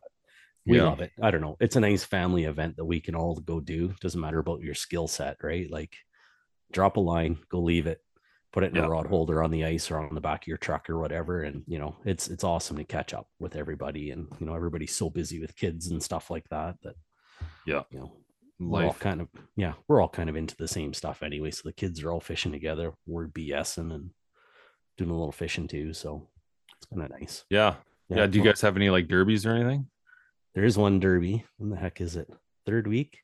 [0.65, 0.85] We Yeah.
[0.85, 1.11] love it.
[1.21, 1.57] I don't know.
[1.59, 3.93] It's a nice family event that we can all go do.
[3.99, 5.69] Doesn't matter about your skill set, right?
[5.69, 5.95] Like
[6.71, 7.99] drop a line, go leave it,
[8.51, 8.85] put it in Yeah.
[8.85, 11.43] a rod holder on the ice or on the back of your truck or whatever.
[11.43, 14.11] And you know, it's it's awesome to catch up with everybody.
[14.11, 16.95] And you know, everybody's so busy with kids and stuff like that that
[17.65, 17.83] Yeah.
[17.91, 18.17] you know,
[18.59, 21.51] we're all kind of yeah, we're all kind of into the same stuff anyway.
[21.51, 22.93] So the kids are all fishing together.
[23.05, 24.11] We're BSing and
[24.97, 25.93] doing a little fishing too.
[25.93, 26.29] So
[26.77, 27.43] it's kind of nice.
[27.49, 27.75] Yeah.
[28.09, 28.27] Yeah.
[28.27, 29.87] Do you guys have any like derbies or anything?
[30.53, 31.43] There is one derby.
[31.57, 32.29] When the heck is it?
[32.65, 33.17] Third week?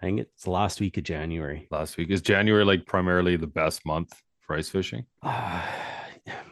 [0.00, 1.66] I think it's the last week of January.
[1.70, 5.04] Last week is January like primarily the best month for ice fishing.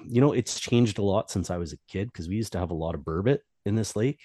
[0.09, 2.59] you know, it's changed a lot since I was a kid because we used to
[2.59, 4.21] have a lot of burbot in this lake,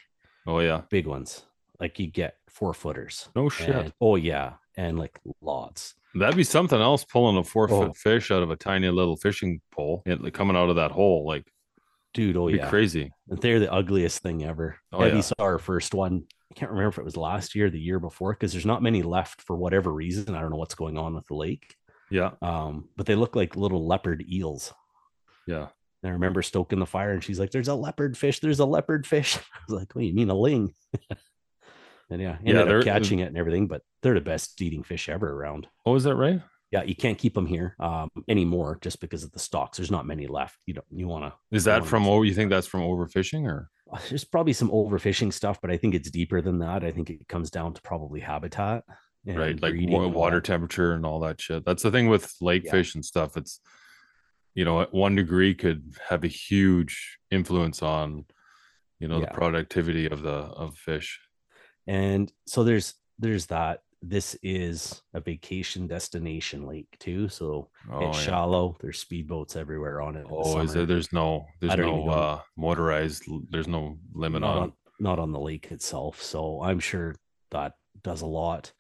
[0.48, 0.82] Oh yeah.
[0.90, 1.44] big ones.
[1.80, 3.30] Like you get four footers.
[3.36, 3.70] No shit.
[3.70, 5.96] And- oh yeah, and like lots.
[6.14, 7.94] That'd be something else pulling a four foot Oh.
[7.94, 11.26] fish out of a tiny little fishing pole and coming out of that hole.
[11.26, 11.48] Like
[12.14, 12.70] Dude, oh yeah.
[12.70, 13.12] crazy.
[13.28, 14.76] They're the ugliest thing ever.
[14.92, 15.22] Oh, yeah.
[15.22, 16.26] saw our first one.
[16.52, 18.84] I can't remember if it was last year or the year before because there's not
[18.84, 20.36] many left for whatever reason.
[20.36, 21.76] I don't know what's going on with the lake.
[22.10, 22.32] Yeah.
[22.42, 24.74] Um, but they look like little leopard eels.
[25.48, 25.68] Yeah.
[26.04, 28.42] And I remember stoking the fire and she's like, There's a leopard fish.
[28.42, 29.38] There's a leopard fish.
[29.56, 30.74] I was like, What do you mean a ling?
[32.10, 35.08] and yeah, ended they're- up catching it and everything, but they're the best eating fish
[35.08, 35.68] ever around.
[35.86, 36.42] Oh, is that right?
[36.72, 39.78] Yeah, you can't keep them here um, anymore just because of the stocks.
[39.78, 40.58] There's not many left.
[40.66, 42.24] You don't you want to Is that from over?
[42.26, 43.70] You think that's from overfishing or?
[44.10, 46.84] There's probably some overfishing stuff, but I think it's deeper than that.
[46.84, 48.84] I think it comes down to probably habitat.
[49.26, 50.46] right like breeding wa- and all water that.
[50.46, 52.72] temperature and all that shit that's the thing with lake Yeah.
[52.72, 53.60] fish and stuff it's
[54.56, 58.26] you know one degree could have a huge influence on
[59.00, 59.26] you know Yeah.
[59.28, 60.32] the productivity of the
[60.64, 61.20] of fish
[61.86, 63.82] And so there's there's that.
[64.04, 67.30] This is a vacation destination lake too.
[67.30, 68.24] So oh it's yeah.
[68.24, 68.76] shallow.
[68.82, 70.22] There's speedboats everywhere on it.
[70.22, 74.58] in the oh is there there's no there's no uh motorized there's no limit not
[74.58, 76.22] on, on not on the lake itself.
[76.22, 77.16] So I'm sure
[77.52, 78.72] that does a lot.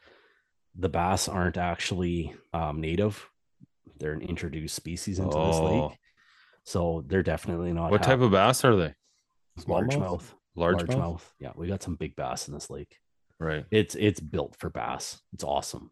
[0.75, 3.29] The bass aren't actually um, native;
[3.99, 5.87] they're an introduced species into this Oh.
[5.87, 5.97] lake.
[6.63, 7.91] So they're definitely not.
[7.91, 8.93] what type of bass are they
[9.59, 9.89] Smallmouth?
[9.89, 10.23] largemouth?
[10.55, 10.97] large, mouth?
[10.97, 11.21] Largemouth.
[11.39, 12.97] Yeah, we got some big bass in this lake.
[13.41, 15.19] Right It's it's built for bass.
[15.33, 15.91] It's awesome.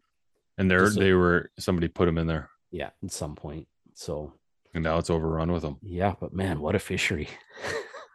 [0.58, 3.66] and they're they were somebody put them in there Yeah, at some point.
[3.94, 4.32] So
[4.74, 7.28] and now it's overrun with them yeah, but man, what a fishery!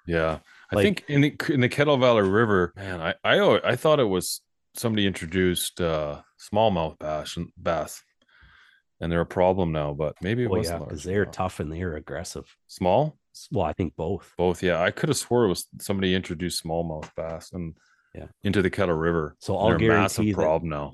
[0.08, 0.38] Yeah,
[0.72, 4.00] I Like- think in the in the Kettle Valley River, man, I I I thought
[4.00, 4.42] it was
[4.76, 8.04] somebody introduced uh smallmouth bass and bass,
[9.02, 9.94] and they're a problem now.
[9.94, 12.46] But maybe it oh was yeah, because they're tough and they're aggressive.
[12.68, 13.18] small.
[13.52, 14.32] Well, I think both.
[14.38, 14.80] Both, yeah.
[14.82, 17.76] I could have swore it was somebody introduced smallmouth bass and
[18.16, 18.28] Yeah.
[18.44, 19.36] into the Kettle River.
[19.40, 20.94] So I'll a massive that problem now.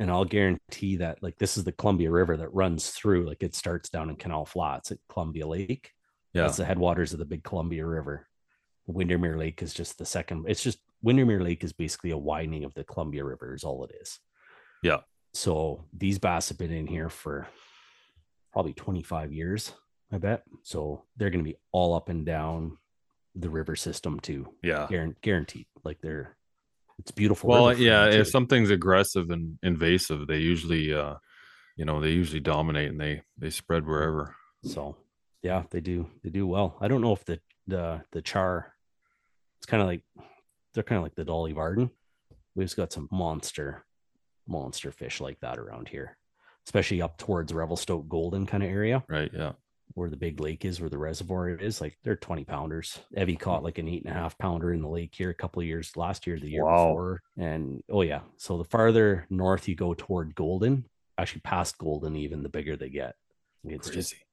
[0.00, 3.54] and I'll guarantee that like this is the Columbia River that runs through, like it
[3.54, 5.92] starts down in Canal Flats at Columbia Lake.
[6.32, 6.42] Yeah.
[6.42, 8.26] That's the headwaters of the big Columbia River.
[8.86, 10.46] Windermere Lake is just the second.
[10.48, 13.94] It's just Windermere Lake is basically a widening of the Columbia River, is all it
[14.00, 14.18] is.
[14.82, 14.98] Yeah.
[15.34, 17.46] So these bass have been in here for
[18.52, 19.72] probably 25 years,
[20.10, 20.44] I bet.
[20.62, 22.78] So they're going to be all up and down
[23.34, 24.86] the river system too, Yeah.
[25.20, 25.66] Guaranteed.
[25.84, 26.34] Like they're,
[26.98, 27.50] it's beautiful.
[27.50, 28.30] Well, yeah, if too.
[28.30, 31.14] something's aggressive and invasive, they usually uh
[31.76, 34.34] you know, they usually dominate and they they spread wherever.
[34.64, 34.96] So
[35.42, 36.76] yeah, they do they do well.
[36.80, 38.72] I don't know if the the the char
[39.58, 40.02] it's kind of like
[40.74, 41.90] they're kind of like the Dolly Varden.
[42.54, 43.84] We've just got some monster
[44.46, 46.16] monster fish like that around here,
[46.66, 49.30] especially up towards Revelstoke Golden kind of area Right.
[49.32, 49.52] Yeah.
[49.94, 51.80] Where the big lake is, where the reservoir is.
[51.80, 52.98] Like they're 20 pounders.
[53.16, 55.60] Evie caught like an eight and a half pounder in the lake here a couple
[55.60, 56.88] of years last year, the year Wow.
[56.88, 57.22] before.
[57.36, 58.20] And oh yeah.
[58.36, 60.84] So the farther north you go toward Golden,
[61.18, 63.14] actually past Golden, even the bigger they get.
[63.64, 64.24] It's just Crazy.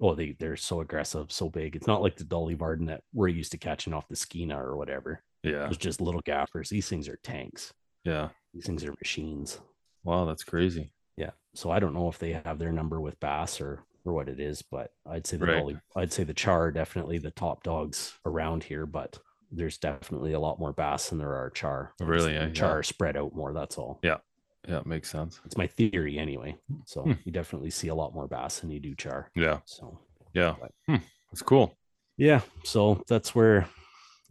[0.00, 3.28] oh they they're so aggressive so big it's not like the dolly varden that we're
[3.28, 5.66] used to catching off the skeena or whatever Yeah.
[5.68, 7.72] it's just little gaffers these things are tanks
[8.04, 8.28] Yeah.
[8.52, 9.58] these things are machines
[10.04, 10.90] Wow, that's crazy.
[11.16, 14.28] yeah so i don't know if they have their number with bass or or what
[14.28, 15.76] it is but i'd say the Right.
[15.96, 19.18] i'd say the char definitely the top dogs around here but
[19.50, 22.50] there's definitely a lot more bass than there are char Really, eh?
[22.50, 22.82] char Yeah.
[22.82, 24.18] spread out more that's all Yeah,
[24.66, 25.40] it makes sense.
[25.44, 27.12] it's my theory anyway so Hmm.
[27.24, 29.60] you definitely see a lot more bass than you do char Yeah.
[29.64, 29.98] so
[30.34, 30.56] Yeah.
[30.60, 30.96] But- Hmm.
[31.30, 31.76] That's cool.
[32.16, 33.68] Yeah, so that's where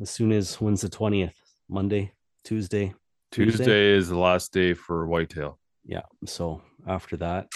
[0.01, 1.33] as soon as when's the twentieth?
[1.69, 2.12] Monday,
[2.43, 2.93] Tuesday.
[3.31, 3.57] Tuesday?
[3.57, 5.59] Tuesday is the last day for whitetail.
[5.86, 6.01] Yeah.
[6.25, 7.47] So after that,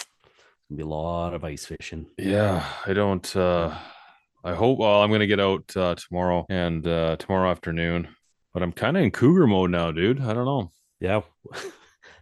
[0.68, 2.06] gonna be a lot of ice fishing.
[2.18, 3.76] Yeah, I don't uh
[4.44, 8.08] I hope well I'm gonna get out uh tomorrow and uh tomorrow afternoon.
[8.52, 10.20] But I'm kind of in cougar mode now, dude.
[10.20, 10.70] I don't know.
[11.00, 11.20] Yeah.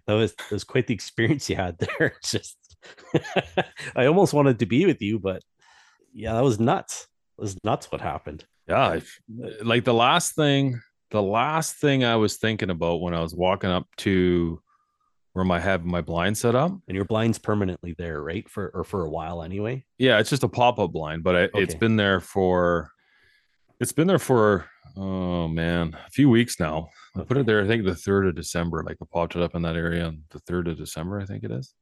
[0.07, 2.15] that was that was quite the experience you had there.
[2.19, 2.57] It's just
[3.97, 5.43] I almost wanted to be with you, but
[6.13, 7.09] yeah, that was nuts.
[7.39, 8.45] It was nuts what happened.
[8.69, 9.01] Yeah,
[9.63, 10.81] like the last thing,
[11.11, 14.61] the last thing I was thinking about when I was walking up to
[15.37, 16.73] where I had my blind set up.
[16.89, 18.49] And your blind's permanently there, right?
[18.49, 19.85] For or for a while anyway.
[19.99, 21.79] Yeah, it's just a pop up blind, but I, it's Okay.
[21.79, 22.91] been there for
[23.79, 24.65] it's been there for
[24.97, 26.89] oh man, a few weeks now.
[27.15, 27.63] I put it there.
[27.63, 28.83] I think the third of December.
[28.83, 31.21] Like I popped it up in that area on the third of December.
[31.21, 31.75] I think it is,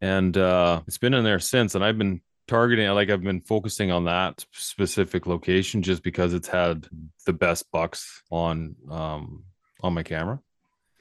[0.00, 1.74] and uh, it's been in there since.
[1.74, 2.88] And I've been targeting.
[2.88, 6.88] Like I've been focusing on that specific location just because it's had
[7.26, 9.44] the best bucks on um
[9.82, 10.40] on my camera.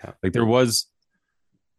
[0.03, 0.11] Yeah.
[0.21, 0.87] Like there was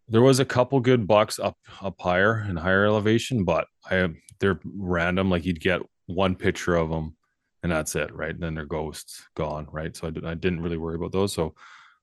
[0.08, 4.60] there was a couple good bucks up up higher in higher elevation, but I they're
[4.64, 5.30] random.
[5.30, 7.16] Like you'd get one picture of them,
[7.62, 8.34] and that's it, right?
[8.34, 9.96] And then they're ghosts gone, right?
[9.96, 11.32] So I, did, I didn't really worry about those.
[11.32, 11.54] So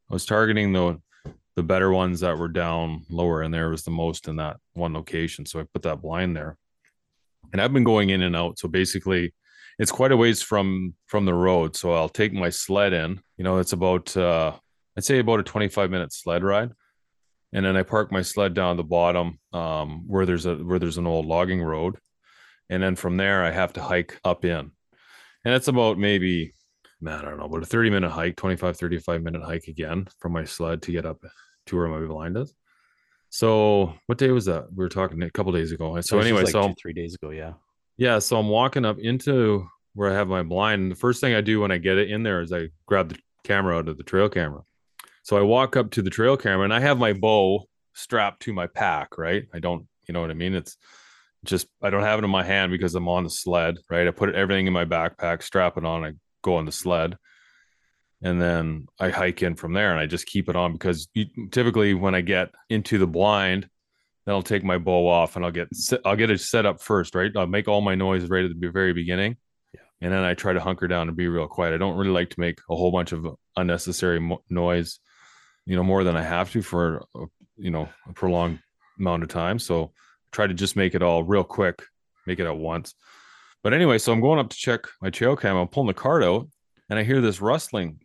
[0.09, 0.99] I was targeting the
[1.55, 4.93] the better ones that were down lower, and there was the most in that one
[4.93, 5.45] location.
[5.45, 6.57] So I put that blind there,
[7.51, 8.57] and I've been going in and out.
[8.57, 9.33] So basically,
[9.77, 11.75] it's quite a ways from from the road.
[11.75, 13.21] So I'll take my sled in.
[13.37, 14.53] You know, it's about uh,
[14.97, 16.71] I'd say about a twenty five minute sled ride
[17.53, 20.97] and then I park my sled down the bottom um, where there's a where there's
[20.97, 21.97] an old logging road,
[22.69, 24.71] and then from there I have to hike up in,
[25.45, 26.53] and it's about maybe
[26.99, 30.33] man I don't know about a 30 minute hike 25 35 minute hike again from
[30.33, 31.23] my sled to get up
[31.67, 32.53] to where my blind is.
[33.29, 34.67] So what day was that?
[34.69, 35.99] We were talking a couple days ago.
[36.01, 37.53] So anyway, like so two, three days ago, yeah.
[37.97, 40.81] yeah, so I'm walking up into where I have my blind.
[40.81, 43.09] And the first thing I do when I get it in there is I grab
[43.09, 44.63] the camera out of the trail camera.
[45.23, 48.53] So I walk up to the trail camera and I have my bow strapped to
[48.53, 49.45] my pack, right?
[49.53, 50.55] I don't, you know what I mean?
[50.55, 50.77] It's
[51.45, 54.07] just, I don't have it in my hand because I'm on the sled, right?
[54.07, 57.17] I put everything in my backpack, strap it on, I go on the sled.
[58.23, 61.25] And then I hike in from there and I just keep it on because you,
[61.51, 63.67] typically when I get into the blind,
[64.25, 65.69] then I'll take my bow off and I'll get
[66.05, 67.31] I'll get it set up first, right?
[67.35, 69.37] I'll make all my noise right at the very beginning,
[69.73, 69.79] Yeah.
[70.01, 71.73] and then I try to hunker down and be real quiet.
[71.73, 73.25] I don't really like to make a whole bunch of
[73.57, 74.99] unnecessary mo- noise,
[75.65, 77.25] you know, more than I have to for a,
[77.57, 78.59] you know a prolonged
[78.99, 79.59] amount of time.
[79.59, 79.91] So
[80.31, 81.83] try to just make it all real quick,
[82.25, 82.93] make it at once.
[83.63, 85.55] But anyway, so I'm going up to check my trail cam.
[85.55, 86.47] I'm pulling the card out,
[86.89, 87.99] and I hear this rustling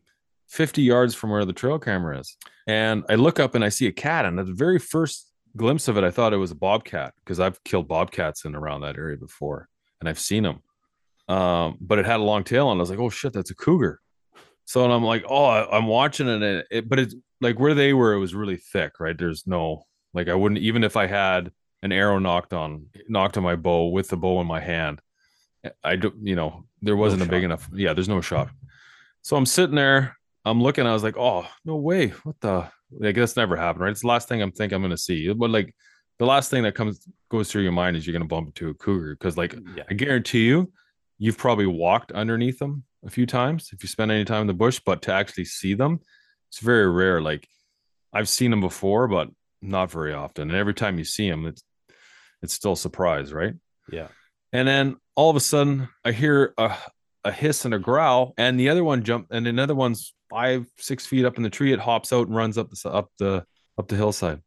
[0.48, 2.36] 50 yards from where the trail camera is.
[2.66, 4.24] And I look up and I see a cat.
[4.24, 7.40] And at the very first glimpse of it, I thought it was a bobcat because
[7.40, 9.68] I've killed bobcats in around that area before
[10.00, 10.62] and I've seen them.
[11.28, 13.54] Um, but it had a long tail and I was like, oh shit, that's a
[13.54, 14.00] cougar.
[14.66, 17.74] So and I'm like, oh, I, am watching it, and it, but it's like where
[17.74, 19.16] they were, it was really thick, right?
[19.16, 21.50] There's no like I wouldn't even if I had
[21.82, 25.00] an arrow nocked on nocked on my bow with the bow in my hand,
[25.82, 27.68] I don't, you know there wasn't a big enough.
[27.72, 28.50] Yeah, there's no shot.
[29.22, 32.08] So I'm sitting there I'm looking, I was like, oh, no way.
[32.22, 32.70] What the?
[32.92, 33.90] Like, that's never happened, right?
[33.90, 35.32] It's the last thing I'm think I'm going to see.
[35.32, 35.74] But like,
[36.18, 38.68] the last thing that comes goes through your mind is you're going to bump into
[38.70, 39.82] a cougar because, like, Yeah.
[39.90, 40.72] I guarantee you,
[41.18, 44.54] you've probably walked underneath them a few times if you spend any time in the
[44.54, 46.00] bush, but to actually see them,
[46.48, 47.20] it's very rare.
[47.20, 47.48] Like,
[48.12, 49.28] I've seen them before, but
[49.62, 50.50] not very often.
[50.50, 51.62] And every time you see them, it's
[52.42, 53.54] it's still a surprise, right?
[53.90, 54.08] Yeah.
[54.52, 56.76] And then all of a sudden, I hear a,
[57.24, 61.06] a hiss and a growl, and the other one jump, and another one's five, six
[61.06, 61.72] feet up in the tree.
[61.72, 63.44] It hops out and runs up the up the
[63.78, 64.40] up the hillside.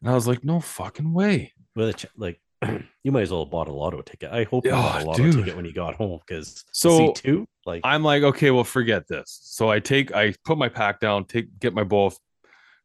[0.00, 1.52] And I was like, no fucking way.
[1.74, 2.40] Well, it's like
[3.04, 4.30] you might as well have bought a lotto ticket.
[4.32, 5.36] I hope you Oh, bought a lotto dude.
[5.36, 9.38] ticket when you got home because So, two like I'm like, okay, well, forget this.
[9.42, 12.12] So I take, I put my pack down, take, get my bow,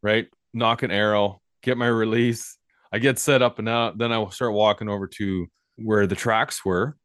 [0.01, 2.57] right, nock an arrow, get my release.
[2.91, 5.47] I get set up, and now then I start walking over to
[5.77, 6.95] where the tracks were,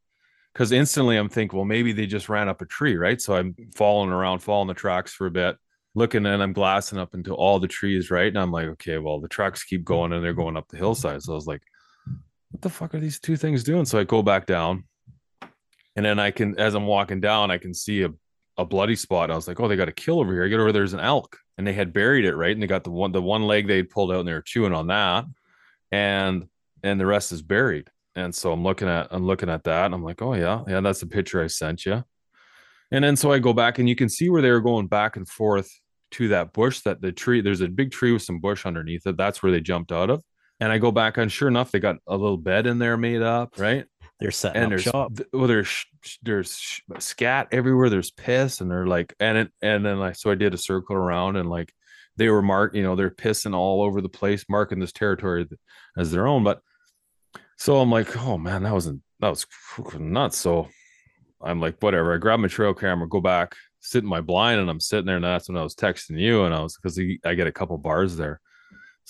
[0.53, 3.19] because instantly I'm thinking, well, maybe they just ran up a tree, right?
[3.19, 5.55] So I'm following around, following the tracks for a bit,
[5.95, 8.27] looking, and I'm glassing up into all the trees, right?
[8.27, 11.23] And I'm like, okay, well, the tracks keep going, and they're going up the hillside.
[11.23, 11.63] So I was like,
[12.51, 13.85] what the fuck are these two things doing?
[13.85, 14.83] So I go back down,
[15.95, 18.09] and then I can, as I'm walking down, I can see a
[18.59, 19.31] a bloody spot.
[19.31, 20.43] I was like, oh, they got a kill over here.
[20.43, 22.83] I get over there's an elk, and they had buried it right, and they got
[22.83, 25.25] the one the one leg they pulled out, and they were chewing on that,
[25.91, 26.47] and
[26.83, 27.89] and the rest is buried.
[28.15, 30.81] And so I'm looking at I'm looking at that, and I'm like, oh yeah, yeah,
[30.81, 32.03] that's the picture I sent you.
[32.91, 35.15] And then so I go back, and you can see where they were going back
[35.15, 35.71] and forth
[36.11, 36.81] to that bush.
[36.81, 39.15] That the tree, there's a big tree with some bush underneath it.
[39.15, 40.21] That's where they jumped out of.
[40.59, 43.21] And I go back, and sure enough, they got a little bed in there made
[43.21, 43.85] up, right?
[44.19, 45.11] they're setting and up there's shop.
[45.33, 45.85] well there's
[46.21, 50.35] there's scat everywhere there's piss and they're like and it and then like so i
[50.35, 51.73] did a circle around and like
[52.17, 55.47] they were marked you know they're pissing all over the place marking this territory
[55.97, 56.61] as their own but
[57.57, 59.45] so i'm like oh man that wasn't that was
[59.97, 60.67] nuts so
[61.41, 64.69] i'm like whatever i grab my trail camera go back sit in my blind and
[64.69, 67.33] i'm sitting there and that's when i was texting you and i was because i
[67.33, 68.41] get a couple bars there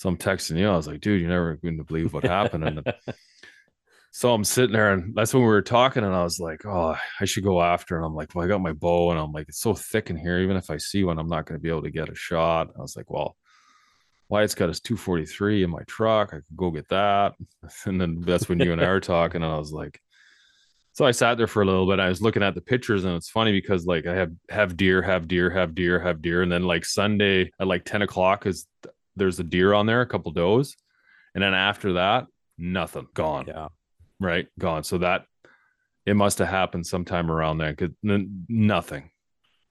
[0.00, 2.64] so i'm texting you i was like dude you're never going to believe what happened
[2.64, 2.94] and
[4.12, 6.96] so I'm sitting there, and that's when we were talking, and I was like, "Oh,
[7.20, 9.48] I should go after." And I'm like, "Well, I got my bow, and I'm like,
[9.48, 10.40] it's so thick in here.
[10.40, 12.70] Even if I see one, I'm not going to be able to get a shot."
[12.76, 13.36] I was like, "Well,
[14.28, 16.30] Wyatt's got his 243 in my truck.
[16.30, 17.34] I could go get that."
[17.86, 20.00] And then that's when you and I were talking, and I was like,
[20.92, 22.00] so I sat there for a little bit.
[22.00, 25.02] I was looking at the pictures, and it's funny because like I have have deer,
[25.02, 28.66] have deer, have deer, have deer, and then like Sunday at like 10 o'clock is
[29.16, 30.76] there's a deer on there, a couple does,
[31.34, 32.26] and then after that,
[32.58, 33.68] nothing, gone yeah.
[34.20, 35.24] right gone so that
[36.06, 37.94] it must have happened sometime around then because
[38.48, 39.10] nothing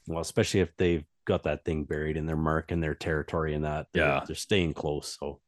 [0.08, 3.64] Well, especially if they've got that thing buried in their mark and their territory and
[3.66, 4.24] that they're, Yeah.
[4.26, 5.18] they're staying close.
[5.20, 5.40] So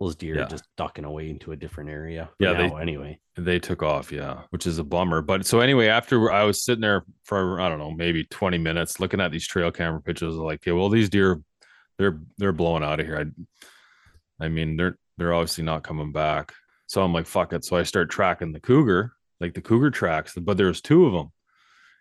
[0.00, 0.42] those deer Yeah.
[0.44, 2.30] are just ducking away into a different area.
[2.40, 3.20] Yeah, they- anyway.
[3.36, 6.82] they took off yeah which is a bummer but so anyway after i was sitting
[6.82, 10.60] there for i don't know maybe 20 minutes looking at these trail camera pictures like
[10.60, 11.40] okay well these deer
[12.00, 13.32] they're they're blowing out of here
[14.40, 16.52] i i mean they're they're obviously not coming back
[16.86, 20.34] so i'm like fuck it so i start tracking the cougar like the cougar tracks
[20.34, 21.30] but there's two of them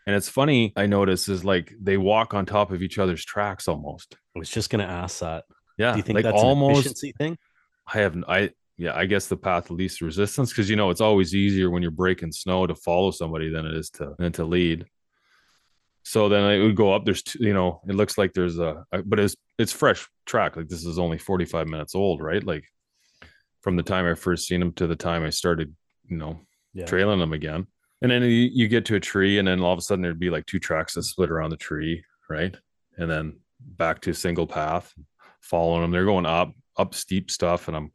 [0.08, 3.68] and it's funny i notice is like they walk on top of each other's tracks
[3.68, 5.44] almost I was just going to ask that.
[5.78, 7.38] yeah Do you think like that's an efficiency thing?
[7.86, 11.02] I have I yeah, I guess the path of least resistance because you know it's
[11.02, 14.46] always easier when you're breaking snow to follow somebody than it is to than to
[14.46, 14.86] lead.
[16.04, 17.06] So then it would go up.
[17.06, 20.56] There's two, you know, it looks like there's a, but it's it's fresh track.
[20.56, 22.44] Like this is only 45 minutes old, right?
[22.44, 22.66] Like
[23.62, 25.76] from the time I first seen them to the time I started,
[26.08, 26.40] you know,
[26.74, 26.86] Yeah.
[26.86, 27.68] trailing them again.
[28.02, 30.18] And then you, you get to a tree, and then all of a sudden there'd
[30.20, 32.56] be like two tracks that split around the tree, right?
[32.98, 34.94] And then back to single path,
[35.42, 35.92] following them.
[35.92, 37.92] They're going up, up steep stuff, and I'm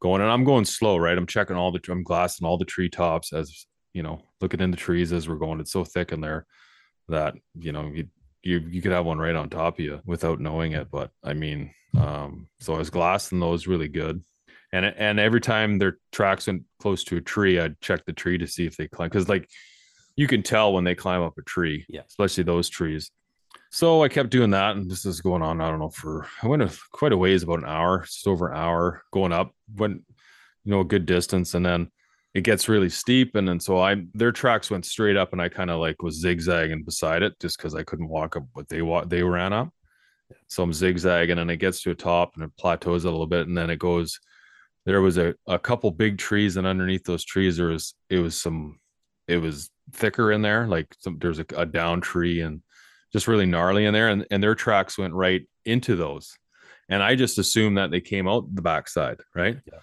[0.00, 1.16] going, and I'm going slow, right?
[1.16, 4.76] I'm checking all the, I'm glassing all the treetops as you know, looking in the
[4.76, 5.60] trees as we're going.
[5.60, 6.46] It's so thick in there
[7.08, 8.08] that you know you
[8.42, 10.90] you you could have one right on top of you without knowing it.
[10.90, 14.22] But I mean, um, so I was glassing those really good
[14.72, 18.38] and and every time their tracks went close to a tree, I'd check the tree
[18.38, 19.48] to see if they climb because like
[20.16, 22.02] you can tell when they climb up a tree, Yeah.
[22.08, 23.10] especially those trees.
[23.70, 25.60] So I kept doing that, and this is going on.
[25.62, 28.56] I don't know for I went quite a ways, about an hour, just over an
[28.58, 30.02] hour, going up, went
[30.64, 31.90] you know a good distance, and then
[32.34, 35.48] it gets really steep, and then so I their tracks went straight up, and I
[35.48, 38.82] kind of like was zigzagging beside it just because I couldn't walk up what they
[38.82, 39.70] wa- they ran up.
[40.48, 43.46] So I'm zigzagging, and it gets to a top, and it plateaus a little bit,
[43.48, 44.18] and then it goes
[44.84, 48.36] there was a, a couple big trees and underneath those trees there was it was
[48.36, 48.78] some
[49.28, 52.62] it was thicker in there like some there's a, a down tree and
[53.12, 56.36] just really gnarly in there and, and their tracks went right into those
[56.88, 59.78] and i just assumed that they came out the backside right Yeah.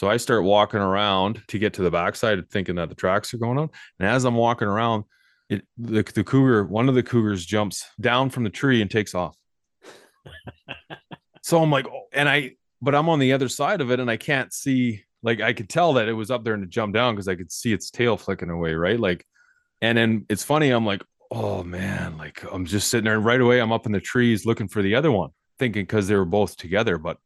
[0.00, 3.38] So i start walking around to get to the backside thinking that the tracks are
[3.38, 5.04] going on and as i'm walking around
[5.50, 9.14] it the, the cougar one of the cougars jumps down from the tree and takes
[9.14, 9.36] off.
[11.42, 14.10] So i'm like oh, and i but i'm on the other side of it and
[14.10, 16.94] i can't see like i could tell that it was up there and it jumped
[16.94, 19.00] down because i could see its tail flicking away right?
[19.00, 19.24] Like
[19.80, 23.40] and then it's funny i'm like oh man like i'm just sitting there and right
[23.40, 26.26] away i'm up in the trees looking for the other one thinking because they were
[26.26, 27.16] both together but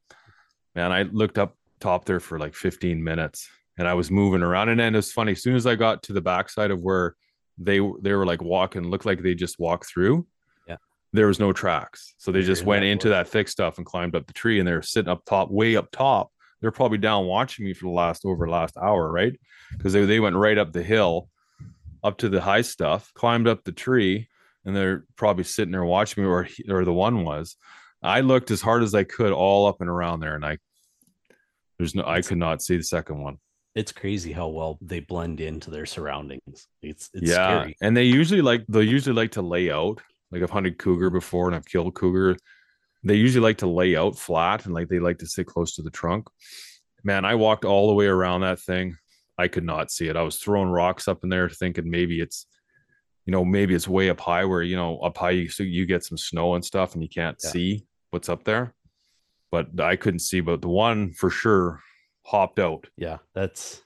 [0.77, 4.69] man i looked up top there for like 15 minutes and i was moving around
[4.69, 7.15] and then it's funny as soon as i got to the backside of where
[7.59, 10.27] they they were like walking, looked like they just walked through.
[10.67, 10.77] Yeah.
[11.13, 12.15] There was no tracks.
[12.19, 14.67] So they just went that into that thick stuff and climbed up the tree and
[14.67, 16.31] they're sitting up top, way up top.
[16.61, 19.39] They're probably down watching me for the last over last hour, right?
[19.77, 21.29] Because they, they went right up the hill,
[22.03, 24.29] up to the high stuff, climbed up the tree,
[24.65, 27.57] and they're probably sitting there watching me, or or the one was.
[28.03, 30.59] I looked as hard as I could all up and around there, and I
[31.85, 33.37] there's no I could not see the second one.
[33.75, 36.69] It's crazy how well they blend into their surroundings.
[36.83, 37.77] It's it's yeah, scary.
[37.83, 40.01] and they usually like they'll usually like to lay out.
[40.31, 42.37] Like I've hunted cougar before and I've killed cougar.
[43.05, 45.83] They usually like to lay out flat and like they like to sit close to
[45.83, 46.29] the trunk.
[47.03, 48.97] Man, I walked all the way around that thing.
[49.37, 50.17] I could not see it.
[50.17, 52.47] I was throwing rocks up in there, thinking maybe it's,
[53.27, 55.85] you know, maybe it's way up high where you know up high you so you
[55.85, 57.51] get some snow and stuff and you can't Yeah.
[57.51, 58.75] see what's up there.
[59.55, 60.41] But I couldn't see.
[60.41, 61.81] But the one for sure
[62.23, 62.87] hopped out.
[62.97, 63.83] Yeah, that's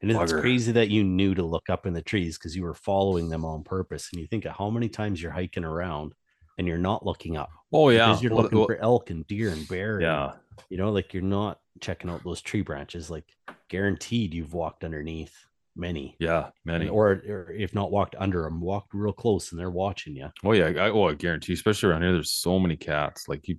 [0.00, 0.40] and it's Bugger.
[0.40, 3.44] crazy that you knew to look up in the trees because you were following them
[3.44, 4.08] on purpose.
[4.12, 6.14] And you think of how many times you're hiking around
[6.58, 9.26] and you're not looking up Oh yeah, because you're Well, looking well, for elk and
[9.28, 9.94] deer and bear.
[9.94, 10.32] and, yeah.
[10.70, 13.08] you know, like you're not checking out those tree branches.
[13.10, 13.24] Like
[13.68, 15.34] guaranteed, you've walked underneath
[15.76, 16.86] many, Yeah, many.
[16.86, 20.28] And- or, or if not walked under them, walked real close, and they're watching you.
[20.44, 23.28] Oh yeah, I, oh I guarantee, especially around here, there's so many cats.
[23.28, 23.56] Like you,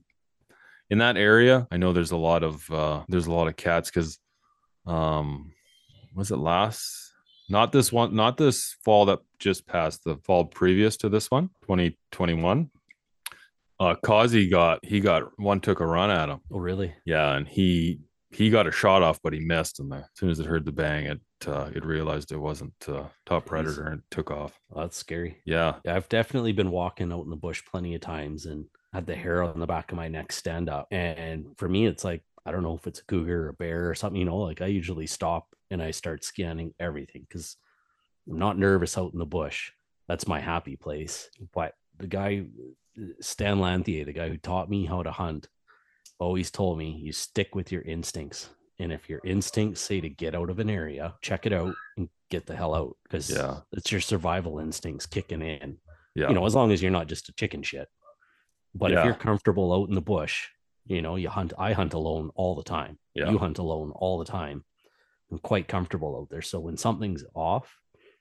[0.89, 3.89] in that area, I know there's a lot of uh there's a lot of cats
[3.89, 4.19] because,
[4.85, 5.51] um,
[6.15, 7.11] was it last?
[7.49, 10.03] Not this one, not this fall that just passed.
[10.03, 12.69] The fall previous to this one, 2021.
[13.79, 16.39] Uh, Kazi got he got one took a run at him.
[16.51, 16.93] Oh, really?
[17.05, 17.99] Yeah, and he
[18.31, 19.79] he got a shot off, but he missed.
[19.79, 23.03] And as soon as it heard the bang, it uh, it realized it wasn't uh,
[23.25, 24.59] top predator and took off.
[24.75, 25.41] That's scary.
[25.45, 29.05] Yeah, Yeah, I've definitely been walking out in the bush plenty of times and had
[29.07, 30.87] the hair on the back of my neck stand up.
[30.91, 33.89] And for me, it's like, I don't know if it's a cougar or a bear
[33.89, 37.57] or something, you know, like I usually stop and I start scanning everything because
[38.29, 39.71] I'm not nervous out in the bush.
[40.07, 41.29] That's my happy place.
[41.53, 42.43] But the guy,
[43.21, 45.47] Stan Lanthier, the guy who taught me how to hunt,
[46.19, 48.49] always told me you stick with your instincts.
[48.79, 52.09] And if your instincts say to get out of an area, check it out and
[52.29, 53.61] get the hell out because Yeah.
[53.71, 55.77] it's your survival instincts kicking in
[56.15, 57.87] yeah, you know, as long as you're not just a chicken shit.
[58.75, 60.47] But if you're comfortable out in the bush,
[60.85, 62.97] you know, you hunt, I hunt alone all the time.
[63.13, 63.29] Yeah.
[63.29, 64.63] You hunt alone all the time.
[65.31, 66.41] I'm quite comfortable out there.
[66.41, 67.75] So when something's off,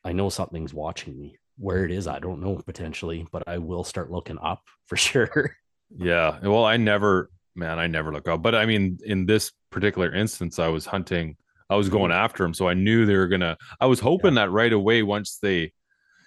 [0.04, 1.38] I know something's watching me.
[1.58, 5.56] Where it is, I don't know potentially, but I will start looking up for sure.
[5.96, 6.38] Yeah.
[6.42, 8.42] Well, I never, man, I never look up.
[8.42, 11.36] But I mean, in this particular instance, I was hunting,
[11.68, 12.54] I was going after them.
[12.54, 15.72] So I knew they were going to, I was hoping that right away once they,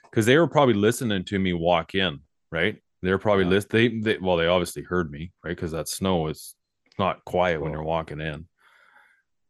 [0.04, 2.20] because they were probably listening to me walk in,
[2.52, 2.78] right?
[3.06, 3.52] They're probably Yeah.
[3.52, 3.70] list.
[3.70, 5.56] They, they, well, they obviously heard me, right?
[5.56, 6.56] Because that snow is
[7.00, 8.48] not quiet when you're walking in.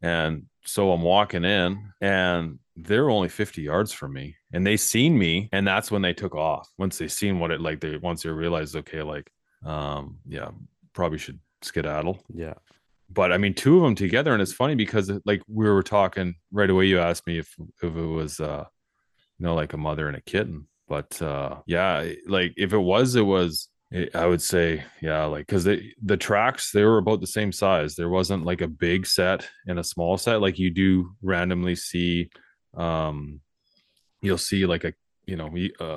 [0.02, 5.16] And so I'm walking in and they're only 50 yards from me and they seen
[5.16, 6.68] me and that's when they took off.
[6.76, 9.30] Once they seen what it like they once they realized, okay, like
[9.64, 10.50] um yeah,
[10.92, 12.20] probably should skedaddle.
[12.34, 12.54] yeah.
[13.08, 16.34] But I mean two of them together and it's funny because like we were talking
[16.52, 18.64] right away you asked me if if it was uh
[19.38, 20.66] you know like a mother and a kitten.
[20.88, 25.46] But uh yeah, like if it was it was it, I would say, yeah, like
[25.46, 27.94] because the the tracks they were about the same size.
[27.94, 32.30] There wasn't like a big set and a small set like you do randomly see.
[32.76, 33.40] Um,
[34.22, 34.92] you'll see like a
[35.24, 35.50] you know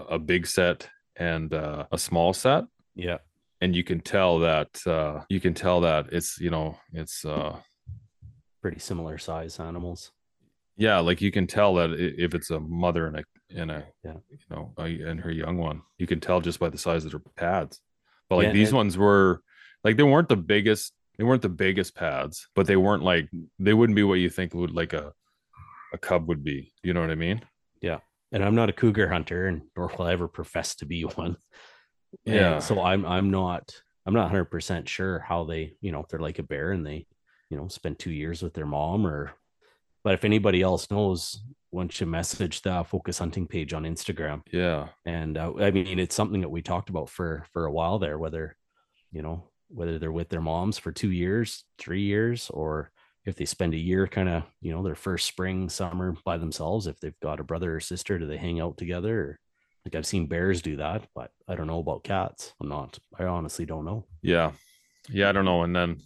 [0.10, 2.64] a big set and uh, a small set,
[2.96, 3.18] Yeah.
[3.62, 7.58] and you can tell that uh, you can tell that it's you know it's uh,
[8.62, 10.12] Pretty similar size animals.
[10.78, 13.24] yeah, like you can tell that if it's a mother and a
[13.56, 14.14] and a Yeah.
[14.30, 17.20] you know and her young one, you can tell just by the size of their
[17.36, 17.82] pads.
[18.30, 19.42] But like Yeah, these and- ones were
[19.84, 20.94] like they weren't the biggest.
[21.18, 24.54] They weren't the biggest pads, but they weren't like they wouldn't be what you think
[24.54, 25.14] would like a
[25.94, 26.74] a cub would be.
[26.84, 27.42] You know what I mean?
[27.82, 28.00] Yeah.
[28.32, 31.36] And I'm not a cougar hunter, and nor will I ever profess to be one.
[32.26, 32.60] And Yeah.
[32.60, 36.20] so I'm I'm not I'm not 100 percent sure how they you know if they're
[36.20, 37.06] like a bear and they
[37.50, 39.32] you know spend two years with their mom or,
[40.04, 41.44] but if anybody else knows,
[41.74, 44.42] don't you message the Focus Hunting page on Instagram?
[44.52, 44.90] Yeah.
[45.06, 48.18] And uh, I mean it's something that we talked about for for a while there,
[48.18, 48.56] whether
[49.12, 52.92] you know whether they're with their moms for two years, three years, or
[53.26, 56.88] if they spend a year kind of you know their first spring summer by themselves
[56.88, 59.40] if they've got a brother or sister do they hang out together or
[59.86, 62.54] Like I've seen bears do that, but I don't know about cats.
[62.60, 63.00] I'm not.
[63.18, 64.06] I honestly don't know.
[64.22, 64.52] Yeah.
[65.10, 65.64] Yeah, I don't know.
[65.64, 66.02] And then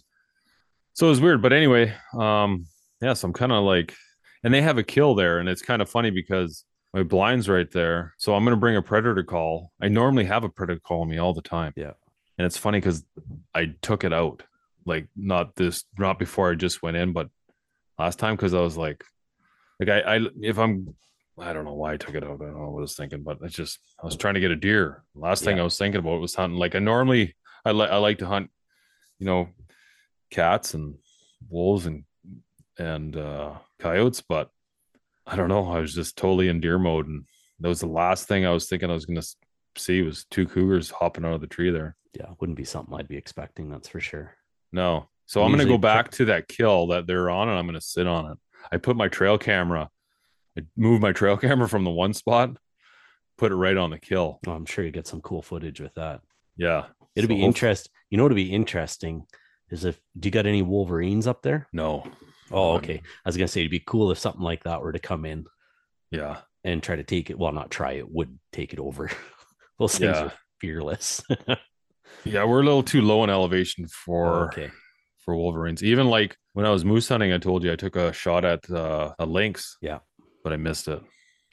[0.92, 1.42] so it was weird.
[1.42, 2.66] But anyway, um,
[3.02, 3.94] yeah, so I'm kind of like
[4.44, 7.70] and they have a kill there, and it's kind of funny because my blind's right
[7.72, 8.14] there.
[8.18, 9.72] So I'm gonna bring a predator call.
[9.80, 11.72] I normally have a predator call on me all the time.
[11.76, 11.92] Yeah.
[12.38, 13.04] And it's funny because
[13.54, 14.42] I took it out.
[14.86, 17.30] Like not this not before I just went in, but
[17.98, 19.02] last time because I was like
[19.80, 20.94] like I, I if I'm
[21.38, 22.40] I don't know why I took it out.
[22.40, 24.50] I don't know what I was thinking, but it's just I was trying to get
[24.50, 25.02] a deer.
[25.14, 26.58] Last thing I was thinking about was hunting.
[26.58, 27.34] Like I normally
[27.64, 28.50] I like I like to hunt,
[29.18, 29.48] you know,
[30.30, 30.96] cats and
[31.48, 32.04] wolves and
[32.78, 34.50] and uh coyotes, but
[35.26, 35.70] I don't know.
[35.70, 37.24] I was just totally in deer mode, and
[37.60, 39.22] that was the last thing I was thinking I was gonna
[39.76, 41.96] see was two cougars hopping out of the tree there.
[42.14, 43.70] Yeah, wouldn't be something I'd be expecting.
[43.70, 44.34] That's for sure.
[44.72, 45.08] No.
[45.26, 47.80] So I'm Usually gonna go back to that kill that they're on, and I'm gonna
[47.80, 48.38] sit on it.
[48.70, 49.88] I put my trail camera,
[50.58, 52.56] I moved my trail camera from the one spot,
[53.38, 54.40] put it right on the kill.
[54.46, 56.20] Oh, I'm sure you get some cool footage with that.
[56.56, 56.86] Yeah.
[57.16, 57.90] It'd So be interesting.
[58.10, 59.26] You know, what'd be interesting
[59.70, 61.68] is if do you got any Wolverines up there?
[61.72, 62.04] No.
[62.50, 62.96] Oh, Um, okay.
[63.24, 65.44] I was gonna say it'd be cool if something like that were to come in
[66.10, 66.40] Yeah.
[66.64, 67.38] and try to take it.
[67.38, 69.10] Well, not try it, would take it over.
[69.78, 70.24] Those things Yeah.
[70.26, 71.22] are fearless.
[72.26, 74.70] Yeah, we're a little too low in elevation for okay.
[75.18, 75.82] for wolverines.
[75.82, 78.70] Even like when I was moose hunting, I told you I took a shot at
[78.70, 79.76] uh, a lynx.
[79.82, 79.98] Yeah.
[80.42, 81.02] but I missed it.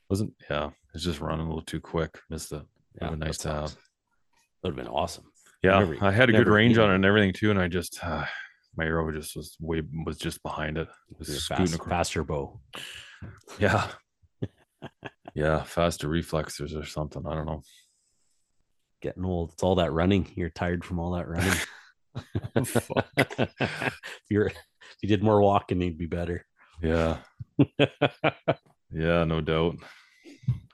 [0.10, 2.20] Wasn't yeah, it's just running a little too quick.
[2.30, 2.62] Missed it.
[3.02, 3.70] Yeah, been nice that to have.
[3.72, 3.82] sucks.
[4.64, 5.26] Would have been awesome.
[5.64, 6.96] Yeah, Never- I had a good range on it it.
[6.96, 8.26] and everything too, and I just uh,
[8.76, 10.88] my arrow just was way was just behind it.
[11.12, 12.60] It was fast, faster bow.
[13.60, 13.88] Yeah,
[15.34, 17.24] yeah, faster reflexes or something.
[17.28, 17.64] I don't know.
[19.02, 19.52] Getting old.
[19.54, 20.28] It's all that running.
[20.36, 21.54] You're tired from all that running.
[22.56, 26.46] If you're if you did more walking, you'd be better.
[26.82, 27.18] Yeah,
[28.92, 29.78] yeah, no doubt.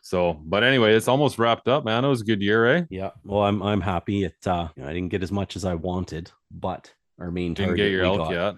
[0.01, 2.05] So, but anyway, it's almost wrapped up, man.
[2.05, 2.83] It was a good year, eh?
[2.89, 3.11] Yeah.
[3.23, 4.23] Well, I'm I'm happy.
[4.23, 7.85] It uh I didn't get as much as I wanted, but our main Didn't target
[7.85, 8.55] get your elk got- yet.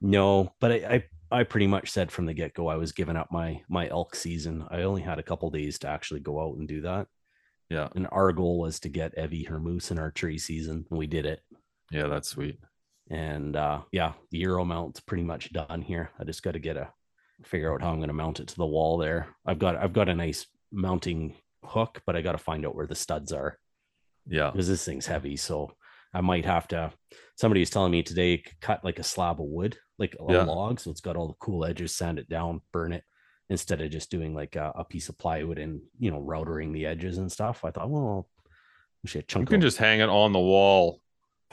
[0.00, 0.76] No, but I,
[1.30, 3.88] I I pretty much said from the get go I was giving up my my
[3.88, 4.64] elk season.
[4.70, 7.06] I only had a couple days to actually go out and do that.
[7.70, 10.98] Yeah, And our goal was to get Evie her moose in our tree season, and
[10.98, 11.40] we did it.
[11.90, 12.58] yeah, that's sweet.
[13.10, 16.10] And uh yeah, the Euro mount's pretty much done here.
[16.18, 16.90] I just got to get a
[17.44, 19.28] figure out how I'm going to mount it to the wall there.
[19.46, 21.34] I've got I've got a nice mounting
[21.64, 23.58] hook, but I got to find out where the studs are
[24.26, 25.36] Yeah, because this thing's heavy.
[25.36, 25.72] So
[26.12, 26.92] I might have to.
[27.36, 30.42] Somebody was telling me today, c- cut like a slab of wood, like a Yeah.
[30.44, 33.04] log, so it's got all the cool edges, sand it down, burn it,
[33.48, 36.86] instead of just doing like a, a piece of plywood and you know routering the
[36.86, 37.64] edges and stuff.
[37.64, 38.28] I thought, well,
[39.02, 41.00] we should you can just hang it on the wall.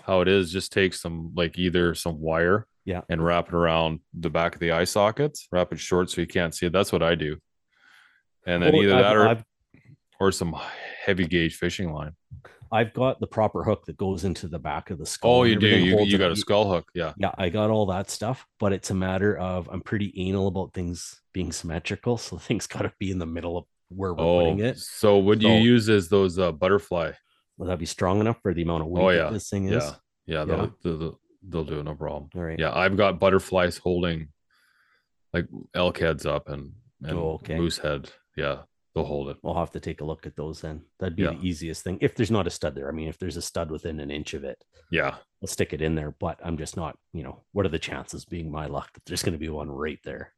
[0.03, 3.01] How it is, just take some like either some wire, Yeah.
[3.09, 5.47] and wrap it around the back of the eye sockets.
[5.51, 6.73] Wrap it short so you can't see it.
[6.73, 7.37] That's what I do.
[8.45, 9.43] And then Well, either I've- that or I've,
[10.19, 10.55] or some
[11.05, 12.15] heavy gauge fishing line.
[12.71, 15.31] I've got the proper hook that goes into the back of the skull.
[15.39, 15.67] Oh, you do.
[15.67, 16.87] You, you got a skull hook.
[16.93, 17.13] Yeah.
[17.17, 20.73] Yeah, I got all that stuff, but it's a matter of I'm pretty anal about
[20.73, 24.39] things being symmetrical, so things got to be in the middle of where we're Oh,
[24.41, 24.77] putting it.
[24.77, 27.11] so what you So- use is those uh, butterfly.
[27.57, 29.29] Will that be strong enough for the amount of weight Oh, that yeah.
[29.31, 29.83] this thing is?
[29.83, 29.95] Yeah.
[30.27, 30.45] Yeah.
[30.45, 31.83] They'll, They'll, they'll do it.
[31.83, 32.29] No problem.
[32.35, 32.57] All right.
[32.59, 32.71] Yeah.
[32.73, 34.29] I've got butterflies holding
[35.33, 36.71] like elk heads up and,
[37.03, 37.57] and Oh, okay.
[37.57, 38.09] moose head.
[38.37, 38.59] Yeah.
[38.95, 39.37] They'll hold it.
[39.45, 40.81] I'll have to take a look at those then.
[40.99, 41.33] That'd be Yeah.
[41.33, 41.99] the easiest thing.
[42.01, 44.33] If there's not a stud there, I mean, if there's a stud within an inch
[44.33, 45.17] of it, Yeah.
[45.41, 46.11] I'll stick it in there.
[46.19, 49.21] But I'm just not, you know, what are the chances being my luck that there's
[49.23, 50.33] going to be one right there?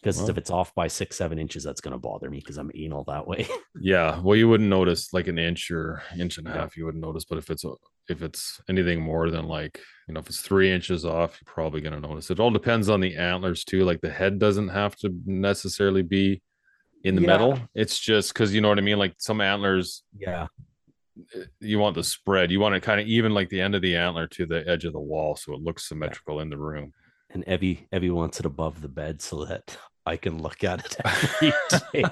[0.00, 0.30] Because Well.
[0.30, 3.04] if it's off by six, seven inches, that's going to bother me because I'm anal
[3.04, 3.46] that way.
[3.80, 4.20] Yeah.
[4.20, 6.56] Well, you wouldn't notice like an inch or inch and a Yeah.
[6.60, 6.76] half.
[6.76, 7.72] You wouldn't notice, but if it's a,
[8.08, 11.80] if it's anything more than like you know if it's three inches off, you're probably
[11.80, 12.30] gonna notice.
[12.30, 13.84] It all depends on the antlers too.
[13.84, 16.42] Like the head doesn't have to necessarily be
[17.04, 17.26] in the Yeah.
[17.28, 17.58] middle.
[17.74, 18.98] It's just because you know what I mean.
[18.98, 20.46] Like some antlers, yeah.
[21.34, 22.50] eh, you want the spread.
[22.50, 24.84] You want it kind of even like the end of the antler to the edge
[24.84, 26.92] of the wall, so it looks symmetrical in the room.
[27.30, 30.96] And Evie, Evie wants it above the bed so that I can look at it
[31.04, 31.52] every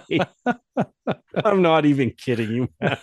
[0.09, 0.21] day.
[1.45, 2.69] I'm not even kidding you.
[2.81, 2.97] man.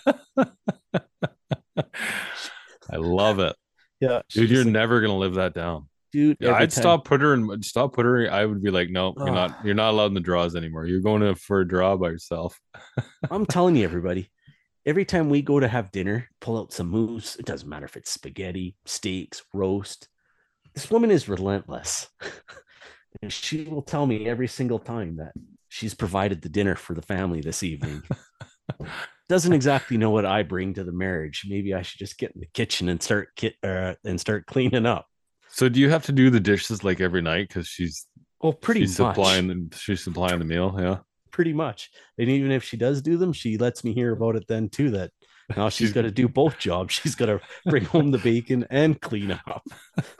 [2.90, 3.56] I love it,
[4.00, 4.22] Yeah.
[4.30, 4.50] dude.
[4.50, 5.90] You're like, never gonna live that down.
[6.16, 6.38] Dude.
[6.40, 8.32] Yeah, I'd time- stop put her and stop put her.
[8.32, 9.58] I would be like, no, you're not.
[9.66, 10.86] You're not allowed in the draws anymore.
[10.86, 12.60] You're going to for a draw by yourself.
[13.30, 14.30] I'm telling you, everybody,
[14.86, 17.36] every time we go to have dinner, pull out some moose.
[17.36, 20.08] It doesn't matter if it's spaghetti, steaks, roast.
[20.74, 22.08] This woman is relentless.
[23.22, 25.34] and she will tell me every single time that
[25.70, 28.04] she's provided the dinner for the family this evening.
[29.28, 31.46] Doesn't exactly know what I bring to the marriage.
[31.48, 34.86] Maybe I should just get in the kitchen and start kit uh, and start cleaning
[34.86, 35.08] up.
[35.56, 38.06] So do you have to do the dishes like every night because she's
[38.42, 39.16] Well, pretty she's much.
[39.16, 40.76] supplying the, she's supplying the meal?
[40.78, 40.98] Yeah.
[41.32, 41.90] pretty much.
[42.18, 44.92] And even if she does do them, she lets me hear about it then too.
[44.92, 45.12] That
[45.56, 46.94] now she's She's- got to do both jobs.
[46.94, 49.64] She's got to bring home the bacon and clean up.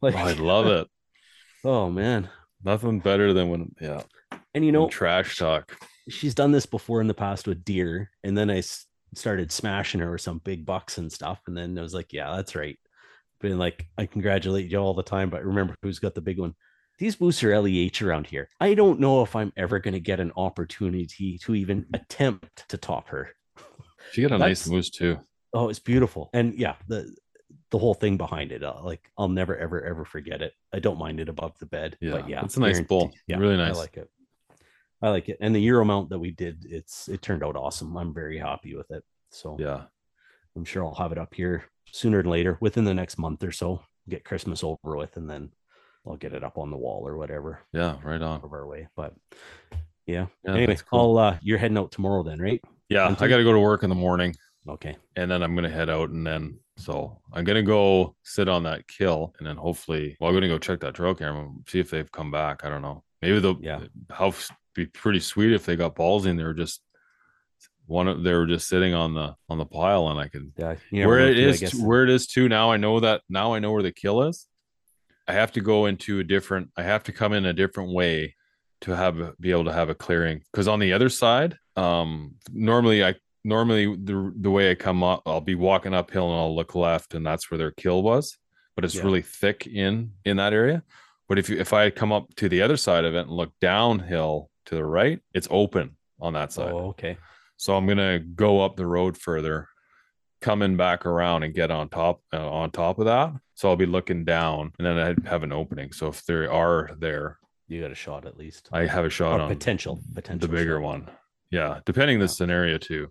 [0.00, 0.88] like, Oh, I love it.
[1.64, 2.28] oh man.
[2.64, 4.02] Nothing better than when yeah,
[4.54, 5.76] And you know, trash talk.
[6.08, 8.62] she's done this before in the past with deer, and then I
[9.14, 12.34] started smashing her with some big bucks and stuff, and then I was like, yeah,
[12.34, 12.76] that's right.
[13.40, 16.54] Been like, I congratulate you all the time, but remember who's got the big one.
[16.98, 18.48] These boosts are LEH around here.
[18.58, 22.78] I don't know if I'm ever going to get an opportunity to even attempt to
[22.78, 23.30] top her.
[24.12, 25.18] She got a nice moose too.
[25.52, 27.14] Oh, it's beautiful, and yeah, the
[27.70, 30.52] the whole thing behind it, uh, like I'll never ever ever forget it.
[30.72, 33.10] I don't mind it above the bed, Yeah, but yeah, it's a nice bowl.
[33.26, 33.74] Yeah, Really nice.
[33.74, 34.08] I like it.
[35.02, 37.96] I like it, and the Euro mount that we did, it's it turned out awesome.
[37.96, 39.02] I'm very happy with it.
[39.30, 39.84] So Yeah.
[40.56, 43.52] I'm sure I'll have it up here sooner than later, within the next month or
[43.52, 43.82] so.
[44.08, 45.50] Get Christmas over with, and then
[46.06, 47.96] I'll get it up on the wall or whatever Yeah.
[48.04, 48.40] Right on.
[48.42, 48.86] of our way.
[48.96, 49.14] But
[50.06, 51.18] yeah, Yeah, anyway, cool.
[51.18, 52.62] I'll uh, you're heading out tomorrow then, right?
[52.88, 53.08] Yeah.
[53.18, 54.34] I got to go to work in the morning
[54.68, 54.96] Okay.
[55.16, 58.62] and then I'm going to head out and then so I'm to go sit on
[58.64, 61.90] that kill and then hopefully, well, I'm to go check that trail camera, see if
[61.90, 62.64] they've come back.
[62.64, 63.02] I don't know.
[63.22, 63.80] Maybe they'll, Yeah.
[64.10, 64.32] how
[64.74, 66.82] be pretty sweet if they got balls in there just
[67.86, 70.76] one of they were just sitting on the on the pile and I could Yeah.
[70.90, 71.74] you where it is it too, I is guess.
[71.74, 74.46] where it is too now i know that now i know where the kill is
[75.28, 78.34] i have to go into a different i have to come in a different way
[78.82, 83.04] to have be able to have a clearing because on the other side um normally
[83.04, 83.14] i
[83.44, 87.14] normally the, the way i come up i'll be walking uphill and i'll look left
[87.14, 88.36] and that's where their kill was
[88.74, 89.04] but it's Yeah.
[89.04, 90.82] really thick in in that area
[91.28, 93.52] but if you if i come up to the other side of it and look
[93.60, 97.16] downhill to the right it's open on that side Oh, okay.
[97.56, 99.68] So I'm gonna go up the road further,
[100.40, 103.32] coming back around and get on top uh, on top of that.
[103.54, 105.92] So I'll be looking down, and then I have an opening.
[105.92, 107.38] So if they are there,
[107.68, 108.68] You got a shot at least.
[108.72, 110.46] I have a shot Or on potential, potential.
[110.48, 110.82] the bigger shot.
[110.82, 111.10] one.
[111.50, 113.08] Yeah, depending the scenario too.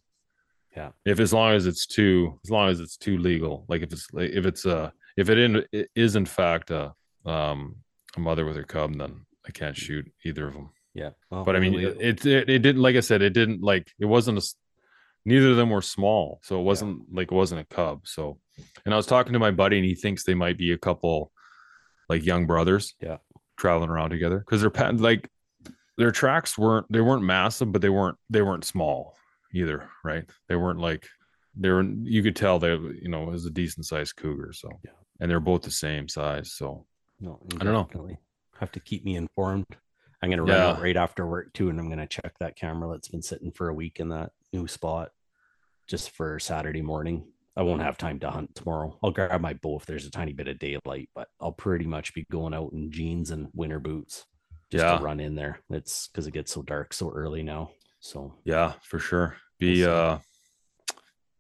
[0.78, 0.92] Yeah.
[1.06, 4.08] If as long as it's too as long as it's too legal, like if it's
[4.14, 6.94] if it's uh if it in it is in fact a
[7.26, 7.78] um
[8.18, 10.70] a mother with her cub, then I can't shoot either of them.
[10.96, 11.10] Yeah.
[11.30, 14.06] Well, but I mean, it, it it didn't like I said, it didn't like it
[14.06, 14.44] wasn't a.
[15.28, 18.08] Neither of them were small, so it wasn't like it wasn't a cub.
[18.08, 18.40] So,
[18.86, 21.32] and I was talking to my buddy, and he thinks they might be a couple,
[22.10, 23.18] like young brothers, Yeah.
[23.58, 25.30] traveling around together because they're like
[25.98, 29.18] their tracks weren't they weren't massive, but they weren't they weren't small
[29.54, 30.30] either, right?
[30.48, 31.08] They weren't like
[31.58, 31.82] they were.
[31.84, 34.54] You could tell they you know it was a decent sized cougar.
[34.54, 34.92] So, Yeah.
[35.20, 36.54] and they're both the same size.
[36.54, 36.86] So,
[37.20, 38.18] No, you I don't know.
[38.60, 39.66] Have to keep me informed.
[40.22, 40.68] I'm gonna run Yeah.
[40.70, 43.70] out right after work too, and I'm gonna check that camera that's been sitting for
[43.70, 45.12] a week in that new spot,
[45.88, 47.32] just for Saturday morning.
[47.58, 48.98] I won't have time to hunt tomorrow.
[49.02, 52.14] I'll grab my bow if there's a tiny bit of daylight, but I'll pretty much
[52.14, 54.26] be going out in jeans and winter boots
[54.72, 54.98] just Yeah.
[54.98, 55.60] to run in there.
[55.70, 57.72] It's because it gets so dark so early now.
[58.02, 59.38] So Yeah, for sure.
[59.58, 60.20] Be uh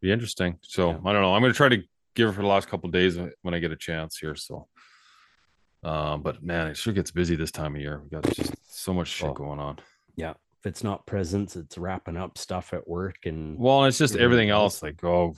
[0.01, 0.59] be interesting.
[0.61, 0.99] So Yeah.
[1.05, 1.33] I don't know.
[1.33, 3.71] I'm gonna try to give it for the last couple of days when I get
[3.71, 4.35] a chance here.
[4.35, 4.69] So
[5.85, 8.01] um, but man, it sure gets busy this time of year.
[8.03, 9.33] We got just so much shit Oh.
[9.33, 9.79] going on.
[10.15, 14.15] yeah, if it's not presents, it's wrapping up stuff at work and Well, it's just
[14.15, 15.35] everything else, like oh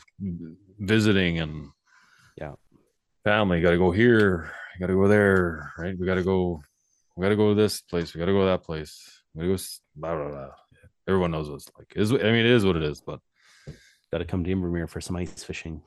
[0.80, 1.68] visiting and
[2.38, 2.54] Yeah.
[3.24, 5.98] family, gotta go here, gotta go there, right?
[6.00, 6.62] We gotta go,
[7.16, 9.22] we gotta go to this place, we gotta go to that place.
[9.34, 9.64] We gotta go
[9.96, 10.50] blah blah blah.
[11.08, 11.94] Everyone knows what it's like.
[11.96, 13.20] Is I mean it is what it is, but
[14.12, 15.82] got to come to Invermere for some ice fishing.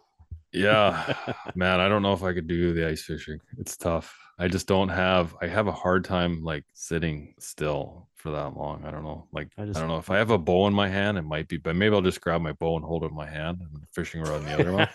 [0.52, 1.14] Yeah,
[1.54, 3.38] man, I don't know if I could do the ice fishing.
[3.58, 4.14] It's tough.
[4.40, 5.36] I just don't have.
[5.42, 8.84] I have a hard time like sitting still for that long.
[8.86, 9.26] I don't know.
[9.32, 11.22] Like I just, I, don't know if I have a bow in my hand, it
[11.22, 13.58] might be, but maybe I'll just grab my bow and hold it in my hand
[13.60, 14.88] and fishing rod in the other one.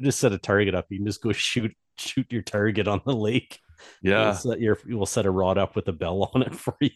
[0.02, 0.88] just set a target up.
[0.90, 3.62] You can just go shoot shoot your target on the lake.
[4.02, 6.92] Yeah, set your we'll set a rod up with a bell on it for you.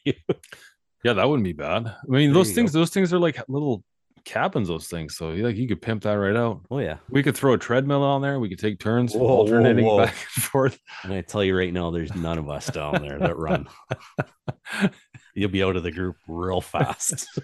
[1.06, 1.88] yeah, that wouldn't be bad.
[1.88, 2.80] I mean, There those things, go.
[2.80, 3.86] those things are like little
[4.26, 4.68] cabins.
[4.68, 6.62] Those things, so like you could pimp that right out.
[6.72, 6.98] Oh yeah.
[7.10, 8.40] We could throw a treadmill on there.
[8.40, 10.06] We could take turns Whoa, whoa, alternating whoa.
[10.06, 10.80] back and forth.
[11.04, 13.68] And I'm tell you right now, there's none of us down there that run.
[15.34, 17.28] You'll be out of the group real fast.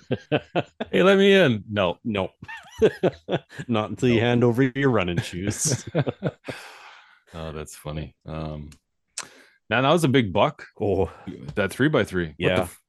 [0.92, 1.64] Hey, let me in.
[1.70, 2.30] No, no.
[3.68, 5.86] Not until you hand over your running shoes.
[7.34, 8.16] oh, that's funny.
[8.26, 8.70] Um,
[9.70, 10.66] now that was a big buck.
[10.80, 11.12] Oh,
[11.56, 12.28] That three by three.
[12.28, 12.62] What the Yeah.
[12.62, 12.80] f-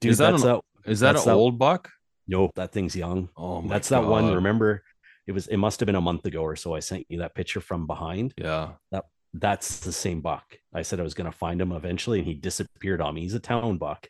[0.00, 0.48] dude, Is that that's an-
[0.84, 1.90] that, is that an that- old buck?
[2.28, 3.28] No, that thing's young.
[3.36, 4.32] Oh my that's that one.
[4.34, 4.82] Remember,
[5.26, 6.74] it was it must have been a month ago or so.
[6.74, 8.34] I sent you that picture from behind.
[8.36, 8.70] Yeah.
[8.90, 9.04] That
[9.34, 10.58] that's the same buck.
[10.74, 13.22] I said I was gonna find him eventually, and he disappeared on me.
[13.22, 14.08] He's a town buck.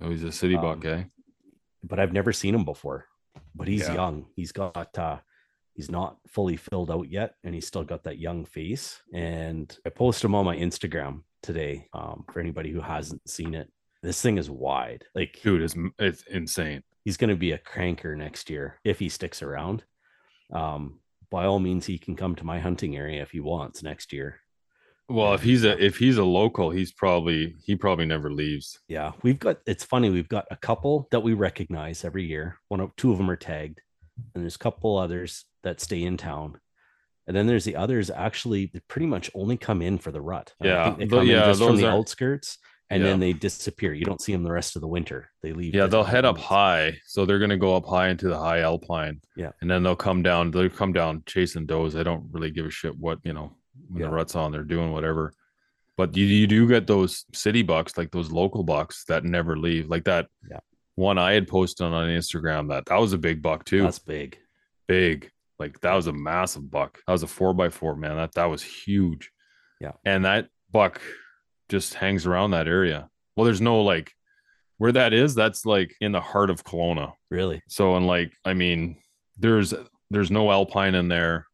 [0.00, 1.02] Oh, he's a city buck, Um, eh?
[1.82, 3.06] but I've never seen him before.
[3.54, 3.94] But he's Yeah.
[3.94, 4.26] young.
[4.36, 5.18] He's got uh
[5.74, 9.00] he's not fully filled out yet, and he's still got that young face.
[9.12, 11.88] And I posted him on my Instagram today.
[11.92, 13.70] Um, for anybody who hasn't seen it,
[14.02, 15.04] this thing is wide.
[15.14, 16.82] Like, dude, it's it's insane.
[17.04, 19.84] He's going to be a cranker next year if he sticks around.
[20.52, 21.00] Um,
[21.30, 24.40] by all means, he can come to my hunting area if he wants next year.
[25.08, 28.78] Well, if he's a if he's a local, he's probably he probably never leaves.
[28.88, 29.58] Yeah, we've got.
[29.66, 30.08] It's funny.
[30.08, 32.58] We've got a couple that we recognize every year.
[32.68, 33.82] One of two of them are tagged,
[34.34, 36.58] and there's a couple others that stay in town.
[37.26, 40.54] And then there's the others actually that pretty much only come in for the rut.
[40.62, 42.58] Yeah, they come yeah, in just from the outskirts
[42.90, 43.10] and Yeah.
[43.10, 43.92] then they disappear.
[43.94, 45.30] You don't see them the rest of the winter.
[45.42, 45.74] They leave.
[45.74, 49.20] Yeah, they'll head up high, so they're gonna go up high into the high alpine.
[49.36, 49.52] Yeah.
[49.60, 50.50] and then they'll come down.
[50.50, 51.92] They'll come down chasing does.
[51.94, 53.56] They don't really give a shit what you know
[53.88, 54.08] when Yeah.
[54.08, 54.52] the rut's on.
[54.52, 55.32] They're doing whatever.
[55.96, 59.88] But you you do get those city bucks, like those local bucks that never leave.
[59.88, 60.60] Like that Yeah.
[60.96, 62.68] one I had posted on Instagram.
[62.68, 63.82] That that was a big buck too.
[63.82, 64.38] That's big.
[64.86, 65.30] big.
[65.58, 67.00] Like that was a massive buck.
[67.06, 68.16] That was a four by four, man.
[68.16, 69.30] That that was huge.
[69.80, 69.92] Yeah.
[70.04, 71.00] And that buck
[71.68, 73.08] just hangs around that area.
[73.36, 74.12] Well, there's no like
[74.78, 77.12] where that is, that's like in the heart of Kelowna.
[77.30, 77.62] Really.
[77.68, 78.96] So and like, I mean,
[79.38, 79.74] there's
[80.10, 81.46] there's no alpine in there.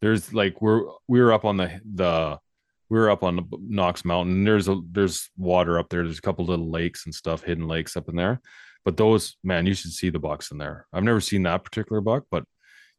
[0.00, 2.38] There's like we're we were up on the the
[2.88, 4.44] we were up on the Knox Mountain.
[4.44, 6.04] There's a there's water up there.
[6.04, 8.40] There's a couple little lakes and stuff, hidden lakes up in there.
[8.84, 10.86] But those, man, you should see the bucks in there.
[10.92, 12.44] I've never seen that particular buck, but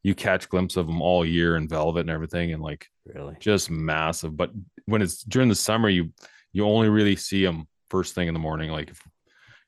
[0.04, 3.38] you catch glimpse of them all year in velvet and everything, and like Really.
[3.40, 4.36] just massive.
[4.36, 4.52] But
[4.86, 6.12] when it's during the summer, you
[6.58, 8.72] you only really see them first thing in the morning.
[8.72, 9.00] Like if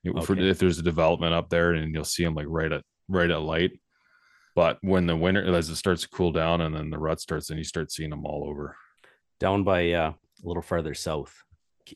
[0.03, 2.83] know, for, if there's a development up there, and you'll see them like right at
[3.07, 3.79] right at light.
[4.55, 7.47] But when the winter, as it starts to cool down, and then the rut starts,
[7.47, 8.75] then you start seeing them all over.
[9.39, 10.13] Down by uh,
[10.43, 11.33] a little farther south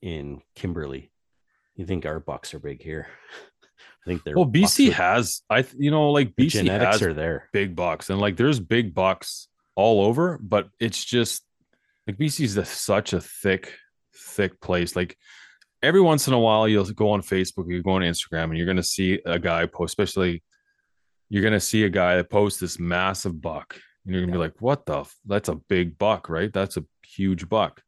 [0.02, 1.12] in Kimberley.
[1.76, 3.08] You think our bucks are big here?
[4.06, 7.14] I think they're Well, BC with- has, I you know, like BC genetics has are
[7.14, 7.50] there.
[7.52, 11.42] big bucks, and like there's big bucks all over, but it's just
[12.06, 13.74] like BC's a, such a thick,
[14.16, 14.96] thick place.
[14.96, 15.18] Like
[15.82, 18.68] every once in a while, you'll go on Facebook, you go on Instagram, and you're
[18.68, 20.44] gonna see a guy post, especially
[21.30, 24.62] you're gonna see a guy that posts this massive buck, and you're gonna be like,
[24.62, 25.00] "What the?
[25.02, 26.52] F- that's a big buck, right?
[26.54, 27.82] That's a huge buck."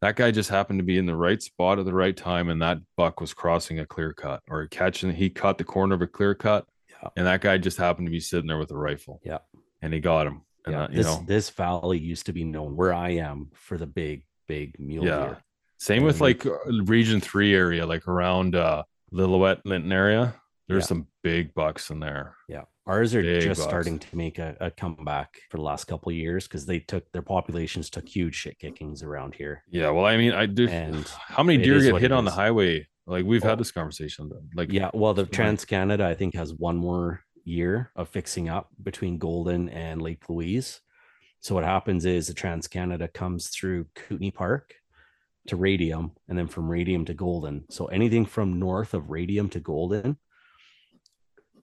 [0.00, 2.60] That guy just happened to be in the right spot at the right time, and
[2.62, 5.12] that buck was crossing a clear cut or catching.
[5.12, 7.10] He caught the corner of a clear cut, Yeah.
[7.16, 9.20] and that guy just happened to be sitting there with a rifle.
[9.24, 9.38] Yeah.
[9.82, 10.42] and he got him.
[10.66, 10.82] And Yeah.
[10.84, 13.86] uh, you This know, this valley used to be known where I am for the
[13.86, 15.24] big, big mule Yeah.
[15.24, 15.44] deer.
[15.80, 16.52] Same with like uh,
[16.84, 20.34] Region Three area, like around uh Lillooet, Lytton area.
[20.68, 20.88] There's Yeah.
[20.88, 22.36] some big bucks in there.
[22.48, 22.62] Yeah.
[22.86, 23.68] Ours are Big just bucks.
[23.68, 27.10] starting to make a, a comeback for the last couple of years because they took
[27.12, 29.64] their populations took huge shit kickings around here.
[29.70, 30.68] Yeah, well, I mean, I do.
[30.68, 32.86] And How many deer get hit it on the highway?
[33.06, 33.48] Like we've Oh.
[33.48, 34.30] had this conversation.
[34.54, 38.68] Like, Yeah, well, the Trans Canada I think has one more year of fixing up
[38.82, 40.80] between Golden and Lake Louise.
[41.40, 44.74] So what happens is the Trans Canada comes through Kootenay Park
[45.48, 47.64] to Radium, and then from Radium to Golden.
[47.70, 50.18] So anything from north of Radium to Golden.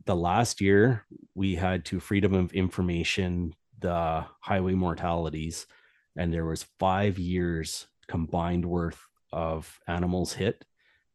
[0.05, 1.05] The last year
[1.35, 5.67] we had to Freedom of Information the highway mortalities,
[6.15, 10.65] and there was five years combined worth of animals hit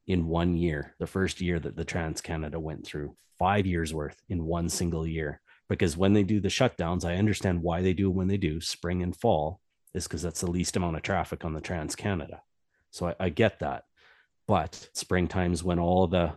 [0.06, 4.20] in one year, the first year that the Trans Canada went through, five years worth
[4.28, 5.40] in one single year.
[5.68, 9.02] Because when they do the shutdowns, I understand why they do when they do spring
[9.02, 9.60] and fall,
[9.94, 12.42] is because that's the least amount of traffic on the Trans Canada.
[12.93, 13.84] So I, I get that.
[14.47, 16.34] But springtime's when all the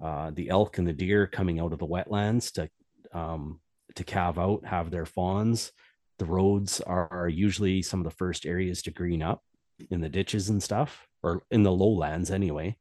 [0.00, 2.70] uh, the elk and the deer coming out of the wetlands to
[3.18, 3.60] um,
[3.94, 5.72] to calve out, have their fawns.
[6.18, 9.42] The roads are usually some of the first areas to green up
[9.90, 12.76] in the ditches and stuff, or in the lowlands anyway.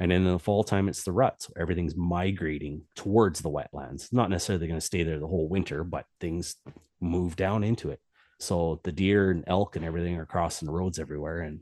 [0.00, 1.42] And in the fall time, it's the rut.
[1.42, 4.12] So everything's migrating towards the wetlands.
[4.12, 6.56] Not necessarily going to stay there the whole winter, but things
[7.00, 8.00] move down into it.
[8.38, 11.40] So the deer and elk and everything are crossing the roads everywhere.
[11.40, 11.60] And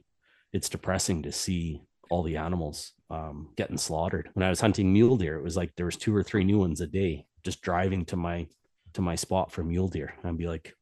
[0.56, 4.30] it's depressing to see all the animals um, getting slaughtered.
[4.32, 6.58] When I was hunting mule deer, it was like there was two or three new
[6.58, 8.46] ones a day just driving to my
[8.94, 10.14] to my spot for mule deer.
[10.16, 10.74] And I'd be like,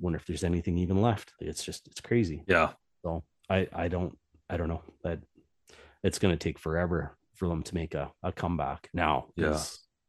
[0.00, 1.32] wonder if there's anything even left.
[1.40, 2.42] It's just it's crazy.
[2.48, 2.70] yeah,
[3.04, 4.18] So I I don't
[4.50, 5.20] I don't know that
[6.02, 9.26] it's going to take forever for them to make a, a comeback now.
[9.36, 9.60] Yeah.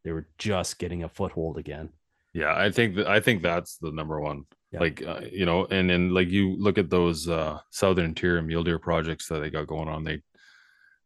[0.03, 1.89] They were just getting a foothold again.
[2.33, 2.53] yeah.
[2.55, 4.45] I think that I think that's the number one.
[4.72, 4.80] Yeah.
[4.80, 8.63] Like uh, you know, and then like you look at those uh southern interior mule
[8.63, 10.03] deer projects that they got going on.
[10.03, 10.22] They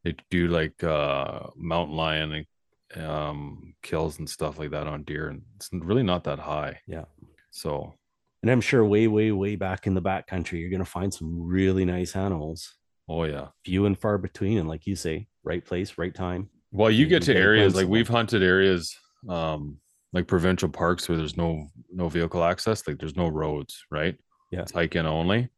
[0.03, 5.28] they do like uh mountain lion and um kills and stuff like that on deer,
[5.30, 6.80] and it's really not that high.
[6.88, 7.05] Yeah.
[7.51, 7.93] So
[8.41, 11.39] And I'm sure way, way, way back in the back country, you're to find some
[11.45, 12.74] really nice animals,
[13.07, 13.49] oh yeah.
[13.64, 14.57] few and far between.
[14.57, 16.49] And like you say, right place, right time.
[16.72, 18.97] Well, you you get to areas like we've hunted areas
[19.30, 19.78] um
[20.14, 24.16] like provincial parks where there's no no vehicle access, like there's no roads, right?
[24.51, 24.62] Yeah.
[24.62, 25.49] It's hike in only.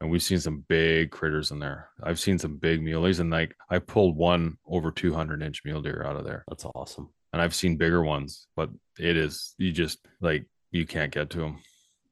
[0.00, 1.88] and we've seen some big critters in there.
[2.02, 6.02] I've seen some big muleys, and like I pulled one over 200 inch mule deer
[6.04, 7.08] out of there, That's awesome.
[7.32, 11.38] and I've seen bigger ones, but it is you just like you can't get to
[11.38, 11.58] them.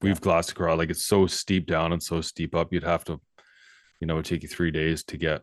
[0.00, 2.72] We've glassed across like it's so steep down and so steep up.
[2.72, 3.20] You'd have to,
[4.00, 5.42] you know, it would take you three days to get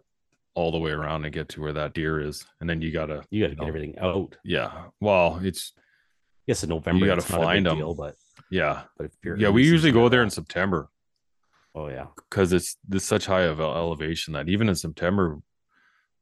[0.53, 3.23] all the way around and get to where that deer is, and then you gotta,
[3.29, 4.37] You got to you get everything out.
[4.43, 4.83] yeah.
[4.99, 5.73] Well, it's
[6.51, 8.15] guess in November you gotta find not a big deal, but
[8.49, 9.49] yeah, but if you're yeah.
[9.49, 10.89] We usually go there in September.
[11.73, 15.39] Oh yeah, because it's this such high of elevation that even in September,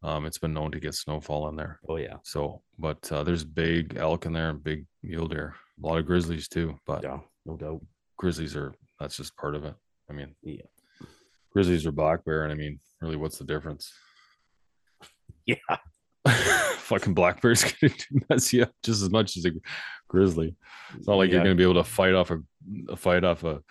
[0.03, 1.79] um, it's been known to get snowfall in there.
[1.89, 5.87] oh yeah, So, but uh, there's big elk in there and big mule deer, a
[5.87, 6.77] lot of grizzlies too.
[6.85, 7.81] But yeah, no doubt.
[8.17, 9.73] grizzlies are that's just part of it.
[10.09, 10.61] I mean, Yeah.
[11.51, 13.91] grizzlies are black bear, and I mean, really, what's the difference?
[15.45, 15.77] Yeah.
[16.79, 17.93] Fucking black bear's gonna
[18.29, 19.51] mess you up just as much as a
[20.07, 20.55] grizzly.
[20.97, 21.35] It's not like Yeah.
[21.35, 22.39] you're gonna be able to fight off a,
[22.89, 23.61] a fight off a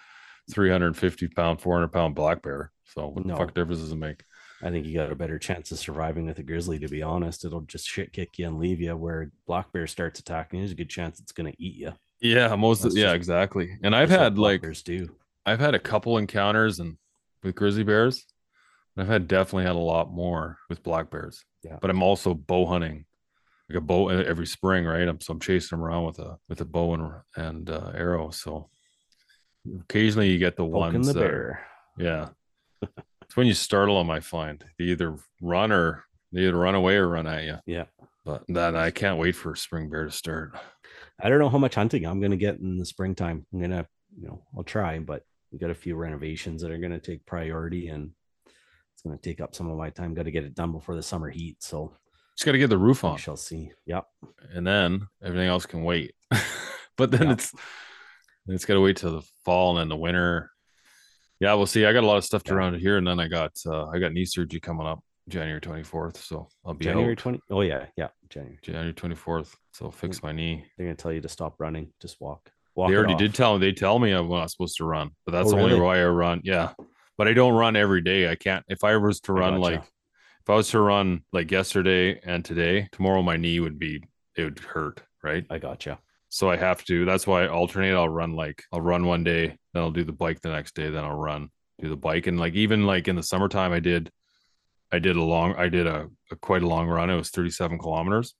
[0.52, 2.70] 350 pound, 400 pound black bear.
[2.94, 3.34] So what No.
[3.34, 4.22] the fuck difference does it make?
[4.62, 6.78] I think you got a better chance of surviving with a grizzly.
[6.80, 8.96] To be honest, it'll just shit kick you and leave you.
[8.96, 11.92] Where black bear starts attacking, there's a good chance it's going to eat you.
[12.20, 13.78] Yeah, most of, yeah, exactly.
[13.84, 15.10] And I've had like do.
[15.46, 16.96] I've had a couple encounters and
[17.44, 18.24] with grizzly bears.
[19.00, 21.44] I've had definitely had a lot more with black bears.
[21.62, 21.78] Yeah.
[21.80, 23.04] But I'm also bow hunting,
[23.68, 25.06] like a bow every spring, right?
[25.06, 28.30] I'm so I'm chasing them around with a with a bow and and uh, arrow.
[28.30, 28.70] So
[29.80, 31.66] occasionally you get the Poking ones the that, bear.
[31.98, 32.28] yeah.
[33.22, 34.10] it's when you startle them.
[34.10, 37.56] I find they either run or they either run away or run at you.
[37.66, 37.84] Yeah.
[38.24, 40.54] But then I can't wait for spring bear to start.
[41.20, 43.46] I don't know how much hunting I'm going to get in the springtime.
[43.52, 43.86] I'm going to,
[44.20, 47.24] you know, I'll try, but we got a few renovations that are going to take
[47.24, 48.10] priority and
[48.98, 50.12] it's going to take up some of my time.
[50.12, 51.62] Got to get it done before the summer heat.
[51.62, 51.92] So
[52.36, 53.16] Just got to get the roof we on.
[53.16, 53.70] shall see.
[53.86, 54.04] Yep.
[54.52, 56.14] and then everything else can wait.
[56.96, 57.32] but then Yeah.
[57.34, 57.54] it's
[58.48, 60.50] it's got to wait till the fall and then the winter.
[61.38, 61.86] Yeah, we'll see.
[61.86, 62.54] I got a lot of stuff Yeah.
[62.54, 65.84] around here, and then I got uh, I got knee surgery coming up January twenty
[65.84, 67.40] fourth, so I'll be January out 20.
[67.50, 67.86] Oh, yeah.
[67.96, 68.08] Yeah.
[68.30, 68.58] January.
[68.62, 69.54] January twenty fourth.
[69.72, 70.64] So fix my knee.
[70.76, 71.92] They're to tell you to stop running.
[72.00, 72.50] Just walk.
[72.74, 73.20] Walk They already off.
[73.20, 73.64] did tell me.
[73.66, 75.84] They tell me I'm not supposed to run, but that's Oh, the only really?
[75.84, 76.40] why I run.
[76.42, 76.72] Yeah,
[77.18, 78.30] but I don't run every day.
[78.30, 78.64] I can't.
[78.68, 79.60] If I was to run gotcha.
[79.60, 84.02] like if I was to run like yesterday and today, tomorrow my knee would be
[84.36, 85.02] it would hurt.
[85.22, 85.44] Right.
[85.50, 85.98] I gotcha.
[86.30, 87.04] So I have to.
[87.04, 87.94] That's why I alternate.
[87.94, 90.88] I'll run like I'll run one day, then I'll do the bike the next day,
[90.90, 91.50] then I'll run,
[91.80, 94.10] do the bike, and like even like in the summertime, I did,
[94.92, 97.10] I did a long, I did a, a quite a long run.
[97.10, 98.34] It was 37 kilometers,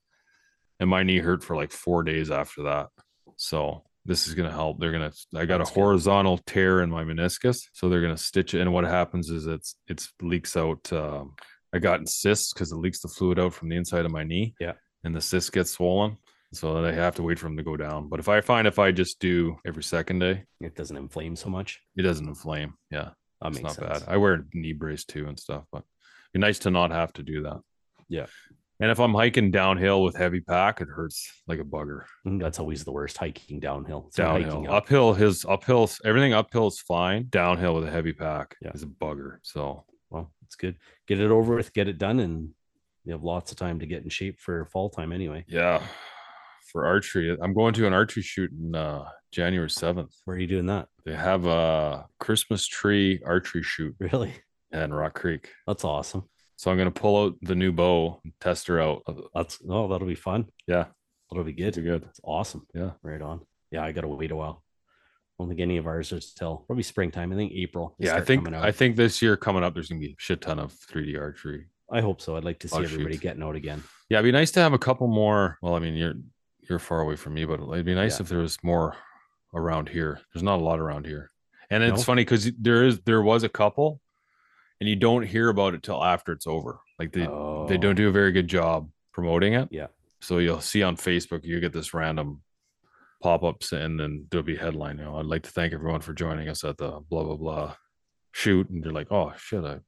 [0.79, 2.89] and my knee hurt for like four days after that.
[3.37, 4.81] So this is gonna help.
[4.81, 5.13] They're gonna.
[5.37, 5.81] I got That's a good.
[5.81, 8.61] horizontal tear in my meniscus, so they're gonna stitch it.
[8.63, 10.93] And what happens is it's it's leaks out.
[10.93, 11.35] Um,
[11.73, 14.55] I got cysts because it leaks the fluid out from the inside of my knee.
[14.59, 14.73] Yeah.
[15.05, 16.17] and the cyst gets swollen.
[16.55, 18.09] So then I have to wait for them to go down.
[18.09, 21.51] But if I find if I just do every second day, It doesn't inflame so
[21.51, 21.79] much.
[21.95, 22.73] it doesn't inflame.
[22.91, 23.11] Yeah,
[23.43, 24.05] That it's makes not sense.
[24.05, 24.13] bad.
[24.13, 27.23] I wear knee brace too and stuff, but it'd be nice to not have to
[27.23, 27.61] do that.
[28.09, 28.27] Yeah.
[28.81, 32.03] And if I'm hiking downhill with heavy pack, it hurts like a bugger.
[32.27, 34.05] Mm, That's always the worst hiking downhill.
[34.07, 34.85] It's Downhill, hiking up.
[34.85, 37.27] uphill, his uphill, everything uphill is fine.
[37.31, 38.71] Downhill with a heavy pack Yeah.
[38.73, 39.39] is a bugger.
[39.43, 40.77] So Well, it's good.
[41.09, 42.51] Get it over with, get it done, and
[43.05, 45.45] you have lots of time to get in shape for fall time anyway.
[45.49, 45.83] yeah,
[46.71, 50.13] for archery, I'm going to an archery shoot in uh, January 7th.
[50.25, 50.89] Where are you doing that?
[51.05, 54.35] They have a Christmas tree archery shoot Really?
[54.71, 55.51] And Rock Creek.
[55.67, 56.29] That's awesome.
[56.59, 59.03] So I'm gonna pull out the new bow and test her out.
[59.07, 60.47] Uh, That's oh, that'll be fun.
[60.67, 60.87] Yeah,
[61.31, 61.85] That'll be it's good.
[61.85, 62.03] good.
[62.11, 62.67] It's awesome.
[62.75, 62.91] Yeah.
[63.03, 63.43] Right on.
[63.71, 64.65] Yeah, I gotta wait a while.
[65.39, 67.33] I don't think any of ours is till probably springtime.
[67.33, 67.95] I think April.
[68.01, 68.49] Yeah, I think.
[68.53, 71.67] I think this year coming up, there's gonna be a shit ton of 3D archery.
[71.91, 72.37] I hope so.
[72.37, 73.85] I'd like to see everybody getting out again.
[74.11, 75.59] Yeah, it'd be nice to have a couple more.
[75.63, 76.15] Well, I mean, you're
[76.69, 78.25] you're far away from me, but it'd be nice Yeah.
[78.25, 78.97] if there was more
[79.55, 80.21] around here.
[80.35, 81.31] There's not a lot around here,
[81.71, 82.03] and it's No?
[82.03, 84.01] funny because there is there was a couple,
[84.81, 86.81] and you don't hear about it till after it's over.
[86.99, 88.13] Like they oh, they don't do a oh.
[88.13, 89.69] very good job promoting it.
[89.71, 89.89] Yeah.
[90.21, 92.43] So you'll see on Facebook, you get this random
[93.23, 96.49] pop-ups and then there'll be headline, you know, I'd like to thank everyone for joining
[96.49, 97.75] us at the blah blah blah
[98.33, 98.69] shoot.
[98.71, 99.79] And you're like, oh shit, I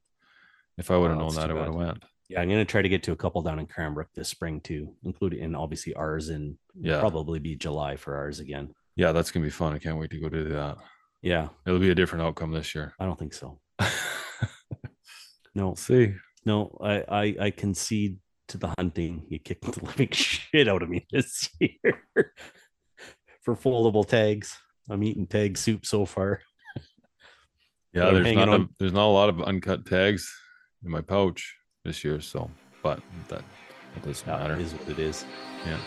[0.78, 2.02] if I would have Oh, known that, I would have went.
[2.28, 4.94] Yeah, I'm gonna try to get to a couple down in Cranbrook this spring too,
[5.04, 7.00] including and obviously ours and Yeah.
[7.00, 8.74] probably be July for ours again.
[8.96, 9.74] Yeah, that's gonna be fun.
[9.74, 10.78] I can't wait to go do that.
[11.22, 12.94] Yeah, It'll be a different outcome this year.
[12.98, 13.60] I don't think so.
[15.60, 16.14] No, see.
[16.46, 19.26] no, I I, I concede to the hunting.
[19.28, 22.02] You kicked the living shit out of me this year
[23.42, 24.56] for foldable tags.
[24.88, 26.40] I'm eating tag soup so far.
[27.92, 30.32] Yeah, there's not a, there's not a lot of uncut tags
[30.84, 32.50] in my pouch this year, so
[32.82, 33.42] but that,
[33.94, 34.56] that doesn't That matter.
[34.60, 35.24] is what it is.
[35.66, 35.78] Yeah.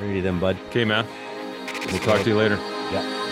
[0.00, 0.56] Ready then, bud.
[0.68, 1.06] Okay, man.
[1.90, 2.56] We'll talk to you later.
[2.90, 3.31] Yeah.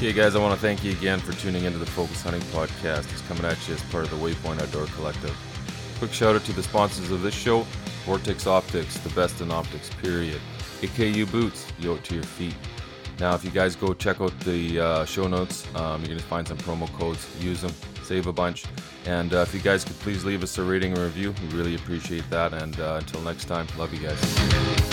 [0.00, 3.12] Okay, guys, I want to thank you again for tuning into the Focus Hunting Podcast.
[3.12, 5.36] It's coming at you as part of the Waypoint Outdoor Collective.
[5.98, 7.66] Quick shout out to the sponsors of this show
[8.06, 10.40] Vortex Optics, the best in optics, period.
[10.80, 12.54] AKU Boots, out to your feet.
[13.18, 16.24] Now, if you guys go check out the uh, show notes, um, you're going to
[16.24, 17.28] find some promo codes.
[17.38, 18.64] Use them, save a bunch.
[19.04, 21.74] And uh, if you guys could please leave us a rating and review, we really
[21.74, 22.54] appreciate that.
[22.54, 24.89] And uh, until next time, love you guys.